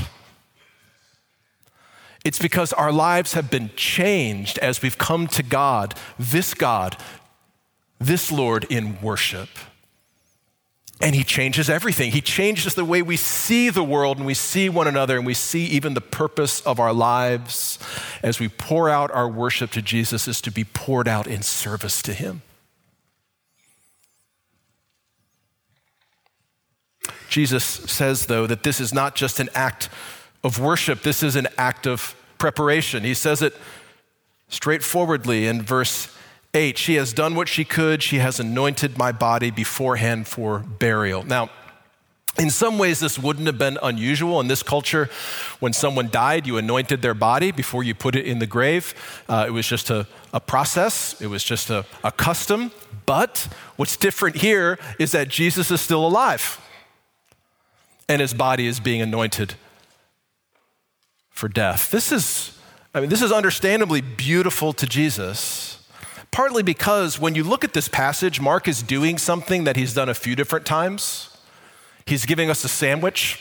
It's 2.25 2.39
because 2.39 2.73
our 2.73 2.91
lives 2.91 3.35
have 3.35 3.51
been 3.51 3.71
changed 3.77 4.59
as 4.59 4.81
we've 4.81 4.97
come 4.97 5.27
to 5.29 5.43
God, 5.43 5.95
this 6.19 6.55
God, 6.55 6.97
this 8.01 8.33
Lord 8.33 8.65
in 8.65 9.01
worship. 9.03 9.51
And 11.03 11.15
He 11.15 11.23
changes 11.23 11.69
everything. 11.69 12.13
He 12.13 12.23
changes 12.23 12.75
the 12.75 12.85
way 12.85 13.03
we 13.03 13.19
see 13.19 13.69
the 13.69 13.85
world 13.85 14.17
and 14.17 14.27
we 14.27 14.33
see 14.33 14.71
one 14.71 14.87
another 14.87 15.19
and 15.19 15.27
we 15.27 15.35
see 15.35 15.67
even 15.67 15.93
the 15.93 16.01
purpose 16.01 16.63
of 16.63 16.81
our 16.81 16.95
lives 16.95 17.79
as 18.23 18.41
we 18.41 18.49
pour 18.49 18.89
out 18.89 19.11
our 19.11 19.29
worship 19.29 19.71
to 19.73 19.83
Jesus 19.83 20.27
is 20.27 20.41
to 20.41 20.51
be 20.51 20.65
poured 20.65 21.07
out 21.07 21.27
in 21.27 21.43
service 21.43 22.01
to 22.03 22.15
Him. 22.15 22.41
Jesus 27.29 27.65
says, 27.65 28.27
though, 28.27 28.47
that 28.47 28.63
this 28.63 28.81
is 28.81 28.95
not 28.95 29.17
just 29.17 29.41
an 29.41 29.49
act 29.55 29.89
of 30.45 30.61
worship, 30.61 31.03
this 31.03 31.23
is 31.23 31.35
an 31.35 31.49
act 31.59 31.87
of 31.87 32.15
preparation. 32.39 33.03
He 33.03 33.15
says 33.15 33.43
it 33.43 33.57
straightforwardly 34.49 35.47
in 35.47 35.63
verse 35.63 36.15
8 36.53 36.79
She 36.79 36.95
has 36.97 37.13
done 37.13 37.35
what 37.35 37.49
she 37.49 37.65
could, 37.65 38.03
she 38.03 38.19
has 38.19 38.39
anointed 38.39 38.99
my 38.99 39.11
body 39.11 39.51
beforehand 39.51 40.29
for 40.29 40.59
burial. 40.59 41.25
Now, 41.25 41.51
in 42.37 42.51
some 42.51 42.79
ways, 42.79 42.99
this 42.99 43.17
wouldn't 43.17 43.47
have 43.47 43.59
been 43.59 43.79
unusual 43.81 44.41
in 44.41 44.49
this 44.49 44.63
culture. 44.63 45.09
When 45.61 45.73
someone 45.73 46.11
died, 46.11 46.49
you 46.49 46.57
anointed 46.57 47.01
their 47.01 47.15
body 47.15 47.53
before 47.53 47.85
you 47.85 47.95
put 47.95 48.17
it 48.17 48.27
in 48.27 48.41
the 48.41 48.47
grave. 48.47 48.93
Uh, 49.29 49.45
it 49.47 49.53
was 49.53 49.69
just 49.69 49.89
a, 49.89 50.07
a, 50.33 50.41
process, 50.41 51.21
it 51.21 51.29
was 51.29 51.45
just 51.45 51.71
a, 51.71 51.87
a 52.03 52.11
custom. 52.11 52.73
But 53.07 53.47
what's 53.77 53.97
different 53.97 54.37
here 54.37 54.81
is 54.99 55.13
that 55.13 55.29
Jesus 55.29 55.71
is 55.71 55.81
still 55.81 56.05
alive 56.05 56.61
and 58.09 58.21
his 58.21 58.35
body 58.35 58.67
is 58.67 58.81
being 58.81 59.01
anointed 59.01 59.55
for 61.35 61.49
death. 61.49 61.91
This 61.91 62.13
is, 62.13 62.57
I 62.95 63.01
mean, 63.01 63.11
this 63.11 63.21
is 63.21 63.33
understandably 63.33 64.01
beautiful 64.01 64.73
to 64.73 64.87
Jesus, 64.87 65.85
partly 66.31 66.63
because 66.63 67.19
when 67.19 67.35
you 67.35 67.43
look 67.43 67.65
at 67.65 67.75
this 67.75 67.89
passage, 67.89 68.41
Mark 68.41 68.69
is 68.69 68.83
doing 68.83 69.19
something 69.19 69.65
that 69.65 69.77
he's 69.77 69.93
done 69.93 70.09
a 70.09 70.15
few 70.15 70.37
different 70.37 70.65
times. 70.65 71.37
He's 72.07 72.25
giving 72.25 72.51
us 72.51 72.63
a 72.63 72.69
sandwich, 72.69 73.41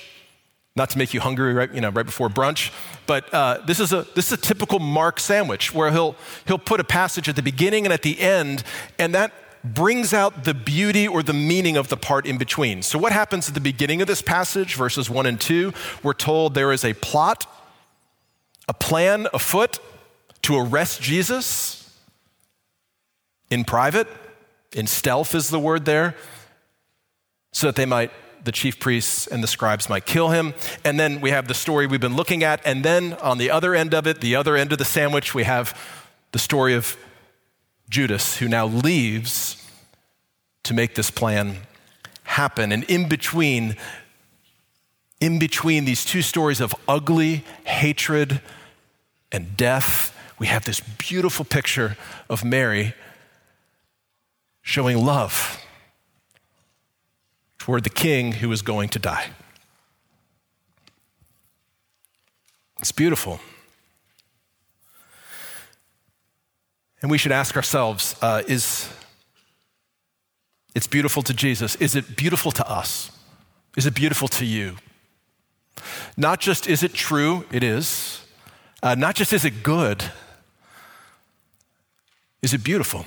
not 0.76 0.90
to 0.90 0.98
make 0.98 1.14
you 1.14 1.20
hungry 1.20 1.54
right, 1.54 1.72
you 1.72 1.82
know, 1.82 1.92
right 1.92 2.06
before 2.06 2.30
brunch, 2.30 2.74
but 3.06 3.32
uh, 3.32 3.60
this, 3.68 3.80
is 3.80 3.94
a, 3.94 4.08
this 4.16 4.32
is 4.32 4.40
a 4.40 4.42
typical 4.42 4.80
Mark 4.80 5.20
sandwich 5.20 5.72
where 5.72 5.92
he'll, 5.92 6.16
he'll 6.48 6.58
put 6.58 6.80
a 6.80 6.84
passage 6.84 7.30
at 7.30 7.36
the 7.36 7.44
beginning 7.44 7.86
and 7.86 7.94
at 7.94 8.02
the 8.02 8.20
end, 8.20 8.64
and 8.98 9.14
that 9.14 9.32
brings 9.64 10.16
out 10.16 10.46
the 10.46 10.56
beauty 10.56 11.08
or 11.08 11.22
the 11.22 11.32
meaning 11.32 11.78
of 11.78 11.90
the 11.90 11.96
part 11.96 12.26
in 12.26 12.40
between. 12.40 12.82
So, 12.82 12.98
what 12.98 13.12
happens 13.12 13.48
at 13.48 13.54
the 13.54 13.62
beginning 13.62 14.02
of 14.02 14.08
this 14.08 14.24
passage, 14.24 14.76
verses 14.76 15.12
1 15.12 15.28
and 15.28 15.40
2? 15.40 15.72
We're 16.02 16.14
told 16.14 16.56
there 16.56 16.72
is 16.72 16.84
a 16.84 16.94
plot 16.96 17.46
a 18.68 18.74
plan 18.74 19.28
afoot 19.34 19.80
to 20.44 20.58
arrest 20.58 21.02
Jesus 21.02 21.98
in 23.50 23.64
private, 23.64 24.08
in 24.74 24.88
stealth 24.88 25.36
is 25.36 25.50
the 25.50 25.60
word 25.60 25.86
there, 25.86 26.16
so 27.52 27.68
that 27.68 27.76
they 27.76 27.86
might, 27.86 28.12
the 28.44 28.52
chief 28.52 28.80
priests 28.80 29.28
and 29.28 29.44
the 29.44 29.48
scribes 29.48 29.88
might 29.90 30.06
kill 30.06 30.30
him. 30.30 30.54
And 30.84 31.00
then 31.00 31.22
we 31.22 31.30
have 31.30 31.48
the 31.48 31.54
story 31.54 31.86
we've 31.88 32.02
been 32.02 32.16
looking 32.16 32.44
at. 32.44 32.66
And 32.66 32.84
then 32.84 33.14
on 33.14 33.38
the 33.38 33.52
other 33.52 33.76
end 33.76 33.94
of 33.94 34.08
it, 34.08 34.22
the 34.22 34.36
other 34.36 34.56
end 34.56 34.72
of 34.72 34.80
the 34.80 34.86
sandwich, 34.86 35.36
we 35.36 35.44
have 35.44 35.80
the 36.32 36.40
story 36.40 36.74
of 36.74 36.98
Judas, 37.90 38.38
who 38.38 38.48
now 38.48 38.66
leaves 38.66 39.64
to 40.64 40.74
make 40.74 40.96
this 40.96 41.12
plan 41.12 41.58
happen. 42.24 42.72
And 42.72 42.84
in 42.86 43.08
between, 43.08 43.78
in 45.24 45.40
between 45.40 45.86
these 45.86 46.04
two 46.04 46.22
stories 46.22 46.60
of 46.60 46.76
ugly 46.86 47.46
hatred 47.64 48.42
and 49.32 49.56
death, 49.56 50.14
we 50.38 50.48
have 50.48 50.66
this 50.66 50.82
beautiful 50.82 51.46
picture 51.46 51.96
of 52.30 52.44
Mary 52.44 52.94
showing 54.62 54.98
love 54.98 55.64
toward 57.58 57.86
the 57.86 57.90
king 57.90 58.34
who 58.34 58.52
is 58.52 58.62
going 58.62 58.90
to 58.90 59.00
die. 59.00 59.30
It's 62.82 62.92
beautiful. 62.92 63.40
And 67.02 67.10
we 67.10 67.18
should 67.18 67.32
ask 67.32 67.56
ourselves 67.56 68.18
uh, 68.22 68.44
is 68.46 68.90
it's 70.76 70.88
beautiful 70.88 71.24
to 71.24 71.34
Jesus? 71.34 71.78
Is 71.78 71.96
it 71.96 72.18
beautiful 72.18 72.52
to 72.52 72.70
us? 72.70 73.10
Is 73.78 73.86
it 73.86 73.96
beautiful 73.96 74.28
to 74.28 74.44
you? 74.44 74.76
Not 76.16 76.40
just 76.40 76.68
is 76.68 76.84
it 76.84 76.94
true, 76.94 77.46
it 77.52 77.64
is. 77.64 78.26
Uh, 78.82 78.96
not 78.96 79.16
just 79.16 79.32
is 79.34 79.46
it 79.46 79.64
good, 79.64 80.04
is 82.42 82.54
it 82.54 82.64
beautiful? 82.64 83.06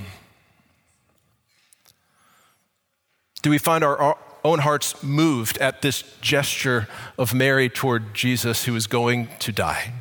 Do 3.43 3.51
we 3.51 3.59
find 3.59 3.85
our, 3.85 3.97
our 3.97 4.19
own 4.43 4.61
hearts 4.61 5.03
moved 5.03 5.59
at 5.59 5.83
this 5.83 6.03
gesture 6.21 6.89
of 7.19 7.35
Mary 7.35 7.69
toward 7.69 8.15
Jesus 8.15 8.65
who 8.65 8.75
is 8.75 8.87
going 8.87 9.29
to 9.41 9.53
die? 9.53 9.93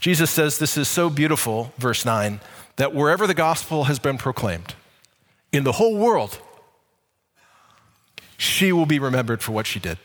Jesus 0.00 0.30
says 0.30 0.58
this 0.58 0.76
is 0.76 0.88
so 0.88 1.10
beautiful, 1.10 1.72
verse 1.78 2.04
9, 2.04 2.40
that 2.76 2.94
wherever 2.94 3.26
the 3.26 3.34
gospel 3.34 3.84
has 3.84 3.98
been 3.98 4.18
proclaimed, 4.18 4.74
in 5.52 5.64
the 5.64 5.72
whole 5.72 5.96
world, 5.96 6.38
she 8.42 8.72
will 8.72 8.86
be 8.86 8.98
remembered 8.98 9.40
for 9.40 9.52
what 9.52 9.66
she 9.66 9.78
did. 9.78 9.98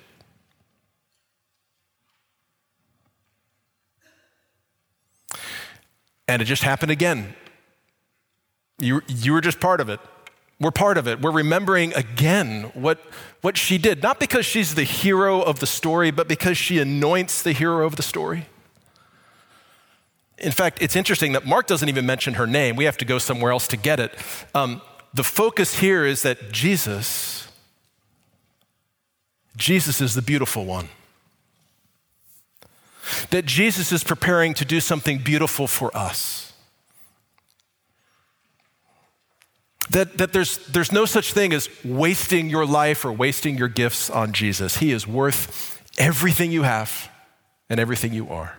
And 6.27 6.41
it 6.41 6.45
just 6.45 6.61
happened 6.61 6.91
again. 6.91 7.33
You, 8.79 9.01
you 9.07 9.33
were 9.33 9.41
just 9.41 9.59
part 9.59 9.81
of 9.81 9.89
it. 9.89 9.99
We're 10.59 10.71
part 10.71 10.97
of 10.97 11.07
it. 11.07 11.19
We're 11.19 11.31
remembering 11.31 11.93
again 11.93 12.71
what, 12.73 12.99
what 13.41 13.57
she 13.57 13.79
did, 13.79 14.03
not 14.03 14.19
because 14.19 14.45
she's 14.45 14.75
the 14.75 14.83
hero 14.83 15.41
of 15.41 15.59
the 15.59 15.67
story, 15.67 16.11
but 16.11 16.27
because 16.27 16.57
she 16.57 16.79
anoints 16.79 17.41
the 17.41 17.53
hero 17.53 17.85
of 17.87 17.95
the 17.95 18.03
story. 18.03 18.45
In 20.37 20.51
fact, 20.51 20.77
it's 20.81 20.95
interesting 20.95 21.31
that 21.31 21.45
Mark 21.45 21.65
doesn't 21.65 21.89
even 21.89 22.05
mention 22.05 22.35
her 22.35 22.45
name. 22.45 22.75
We 22.75 22.85
have 22.85 22.97
to 22.97 23.05
go 23.05 23.17
somewhere 23.17 23.51
else 23.51 23.67
to 23.69 23.77
get 23.77 23.99
it. 23.99 24.13
Um, 24.53 24.81
the 25.13 25.23
focus 25.23 25.79
here 25.79 26.05
is 26.05 26.21
that 26.21 26.51
Jesus, 26.51 27.46
Jesus 29.57 29.99
is 29.99 30.13
the 30.13 30.21
beautiful 30.21 30.65
one. 30.65 30.87
That 33.31 33.45
Jesus 33.45 33.91
is 33.91 34.03
preparing 34.03 34.53
to 34.55 34.65
do 34.65 34.79
something 34.79 35.17
beautiful 35.17 35.67
for 35.67 35.95
us. 35.95 36.53
That, 39.89 40.17
that 40.17 40.33
there's, 40.33 40.57
there's 40.67 40.91
no 40.91 41.05
such 41.05 41.33
thing 41.33 41.53
as 41.53 41.69
wasting 41.83 42.49
your 42.49 42.65
life 42.65 43.05
or 43.05 43.11
wasting 43.11 43.57
your 43.57 43.69
gifts 43.69 44.09
on 44.09 44.33
Jesus. 44.33 44.77
He 44.77 44.91
is 44.91 45.07
worth 45.07 45.81
everything 45.97 46.51
you 46.51 46.63
have 46.63 47.09
and 47.69 47.79
everything 47.79 48.13
you 48.13 48.29
are. 48.29 48.57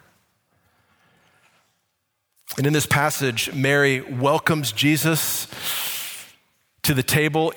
And 2.56 2.66
in 2.66 2.72
this 2.72 2.86
passage, 2.86 3.52
Mary 3.54 4.00
welcomes 4.00 4.72
Jesus 4.72 5.46
to 6.82 6.94
the 6.94 7.02
table, 7.02 7.52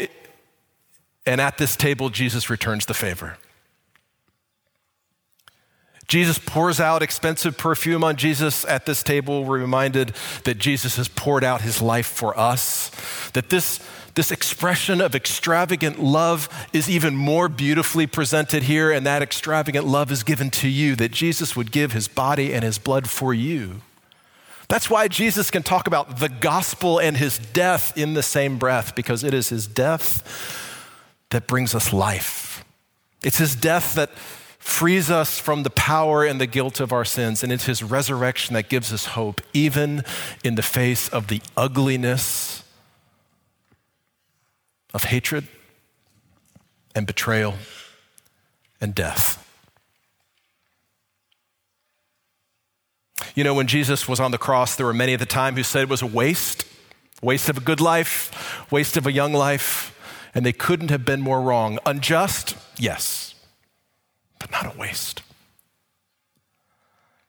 and 1.26 1.40
at 1.40 1.58
this 1.58 1.76
table, 1.76 2.10
Jesus 2.10 2.50
returns 2.50 2.86
the 2.86 2.94
favor. 2.94 3.38
Jesus 6.12 6.38
pours 6.38 6.82
out 6.82 7.02
expensive 7.02 7.58
perfume 7.58 8.04
on 8.04 8.18
Jesus 8.18 8.66
at 8.66 8.86
this 8.86 9.02
table. 9.02 9.46
We're 9.46 9.60
reminded 9.60 10.14
that 10.44 10.58
Jesus 10.58 10.98
has 10.98 11.08
poured 11.08 11.42
out 11.42 11.62
his 11.62 11.82
life 11.82 12.06
for 12.08 12.38
us, 12.38 12.92
that 13.32 13.50
this, 13.50 13.80
this 14.16 14.30
expression 14.30 15.00
of 15.00 15.16
extravagant 15.16 16.04
love 16.04 16.50
is 16.74 16.90
even 16.90 17.16
more 17.16 17.48
beautifully 17.48 18.08
presented 18.08 18.64
here, 18.64 18.92
and 18.92 19.06
that 19.06 19.22
extravagant 19.22 19.88
love 19.88 20.12
is 20.12 20.24
given 20.24 20.50
to 20.50 20.68
you, 20.68 20.98
that 20.98 21.14
Jesus 21.14 21.56
would 21.56 21.72
give 21.72 21.94
his 21.94 22.10
body 22.10 22.54
and 22.54 22.64
his 22.64 22.78
blood 22.78 23.10
for 23.10 23.34
you. 23.34 23.82
That's 24.68 24.90
why 24.90 25.08
Jesus 25.08 25.50
can 25.50 25.64
talk 25.64 25.88
about 25.88 26.20
the 26.20 26.30
gospel 26.30 27.00
and 27.00 27.16
his 27.16 27.38
death 27.38 27.98
in 27.98 28.16
the 28.16 28.24
same 28.24 28.58
breath, 28.58 28.96
because 28.96 29.24
it 29.24 29.34
is 29.34 29.48
his 29.48 29.66
death 29.66 30.61
that 31.32 31.48
brings 31.48 31.76
us 31.76 31.92
life. 31.92 32.64
It's 33.24 33.38
his 33.38 33.56
death 33.56 33.96
that 33.96 34.12
frees 34.58 35.10
us 35.10 35.40
from 35.40 35.64
the 35.64 35.70
power 35.72 36.24
and 36.24 36.40
the 36.40 36.46
guilt 36.46 36.80
of 36.80 36.94
our 36.94 37.04
sins, 37.04 37.44
and 37.44 37.52
it's 37.52 37.66
his 37.66 37.82
resurrection 37.82 38.54
that 38.54 38.70
gives 38.70 38.94
us 38.94 39.06
hope, 39.08 39.42
even 39.54 40.04
in 40.44 40.56
the 40.56 40.62
face 40.62 41.10
of 41.10 41.28
the 41.28 41.42
ugliness 41.58 42.64
of 44.94 45.06
hatred 45.06 45.48
and 46.94 47.08
betrayal 47.08 47.56
and 48.80 48.94
death. 48.94 49.38
You 53.34 53.44
know, 53.44 53.54
when 53.54 53.68
Jesus 53.68 54.08
was 54.08 54.20
on 54.20 54.32
the 54.32 54.38
cross, 54.38 54.76
there 54.76 54.86
were 54.86 54.94
many 54.94 55.14
at 55.14 55.20
the 55.20 55.26
time 55.26 55.56
who 55.56 55.64
said 55.64 55.84
it 55.84 55.90
was 55.90 56.02
a 56.02 56.08
waste, 56.08 56.66
waste 57.22 57.50
of 57.50 57.58
a 57.58 57.62
good 57.62 57.80
life, 57.80 58.70
waste 58.72 58.98
of 58.98 59.08
a 59.08 59.12
young 59.12 59.34
life, 59.34 59.98
and 60.34 60.46
they 60.46 60.54
couldn't 60.54 60.90
have 60.90 61.06
been 61.06 61.22
more 61.22 61.42
wrong. 61.42 61.80
Unjust? 61.86 62.56
Yes 62.78 63.32
but 64.42 64.52
not 64.52 64.76
a 64.76 64.78
waste. 64.78 65.22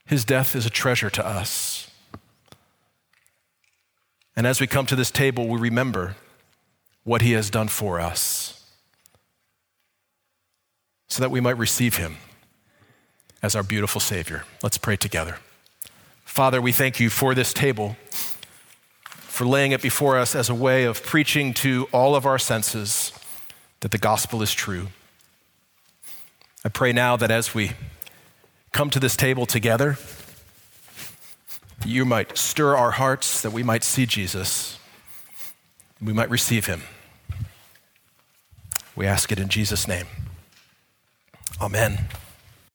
His 0.07 0.25
death 0.25 0.57
is 0.57 0.65
a 0.65 0.71
treasure 0.71 1.11
to 1.11 1.25
us. 1.25 1.91
And 4.35 4.47
as 4.47 4.61
we 4.61 4.67
come 4.67 4.87
to 4.87 4.97
this 4.97 5.11
table, 5.11 5.47
we 5.47 5.61
remember 5.61 6.17
what 7.05 7.21
he 7.21 7.33
has 7.33 7.51
done 7.51 7.69
for 7.69 8.01
us 8.01 8.67
so 11.07 11.21
that 11.21 11.31
we 11.31 11.41
might 11.41 11.59
receive 11.59 11.97
him 11.97 12.17
as 13.43 13.55
our 13.55 13.63
beautiful 13.63 14.01
Savior. 14.01 14.45
Let's 14.63 14.79
pray 14.79 14.97
together. 14.97 15.37
Father, 16.25 16.63
we 16.63 16.73
thank 16.73 16.99
you 16.99 17.11
for 17.11 17.35
this 17.35 17.53
table, 17.53 17.97
for 19.43 19.49
laying 19.49 19.73
it 19.73 19.83
before 19.83 20.17
us 20.17 20.37
as 20.37 20.49
a 20.49 20.55
way 20.55 20.85
of 20.85 21.03
preaching 21.03 21.53
to 21.53 21.89
all 21.91 22.15
of 22.15 22.25
our 22.25 22.39
senses 22.39 23.11
that 23.81 23.91
the 23.91 23.99
gospel 23.99 24.41
is 24.41 24.55
true. 24.55 24.87
I 26.65 26.69
pray 26.69 26.93
now 26.93 27.17
that 27.17 27.33
as 27.33 27.53
we 27.53 27.73
come 28.71 28.89
to 28.91 29.01
this 29.01 29.17
table 29.17 29.45
together, 29.45 29.99
you 31.85 32.05
might 32.05 32.39
stir 32.39 32.77
our 32.77 32.93
hearts, 32.93 33.43
that 33.43 33.51
we 33.51 33.65
might 33.65 33.83
see 33.83 34.07
Jesus, 34.07 34.79
we 36.01 36.13
might 36.13 36.31
receive 36.31 36.67
him. 36.67 36.83
We 38.95 39.09
ask 39.09 39.33
it 39.33 39.41
in 39.41 39.49
Jesus' 39.49 39.89
name. 39.89 40.07
Amen. 41.61 42.07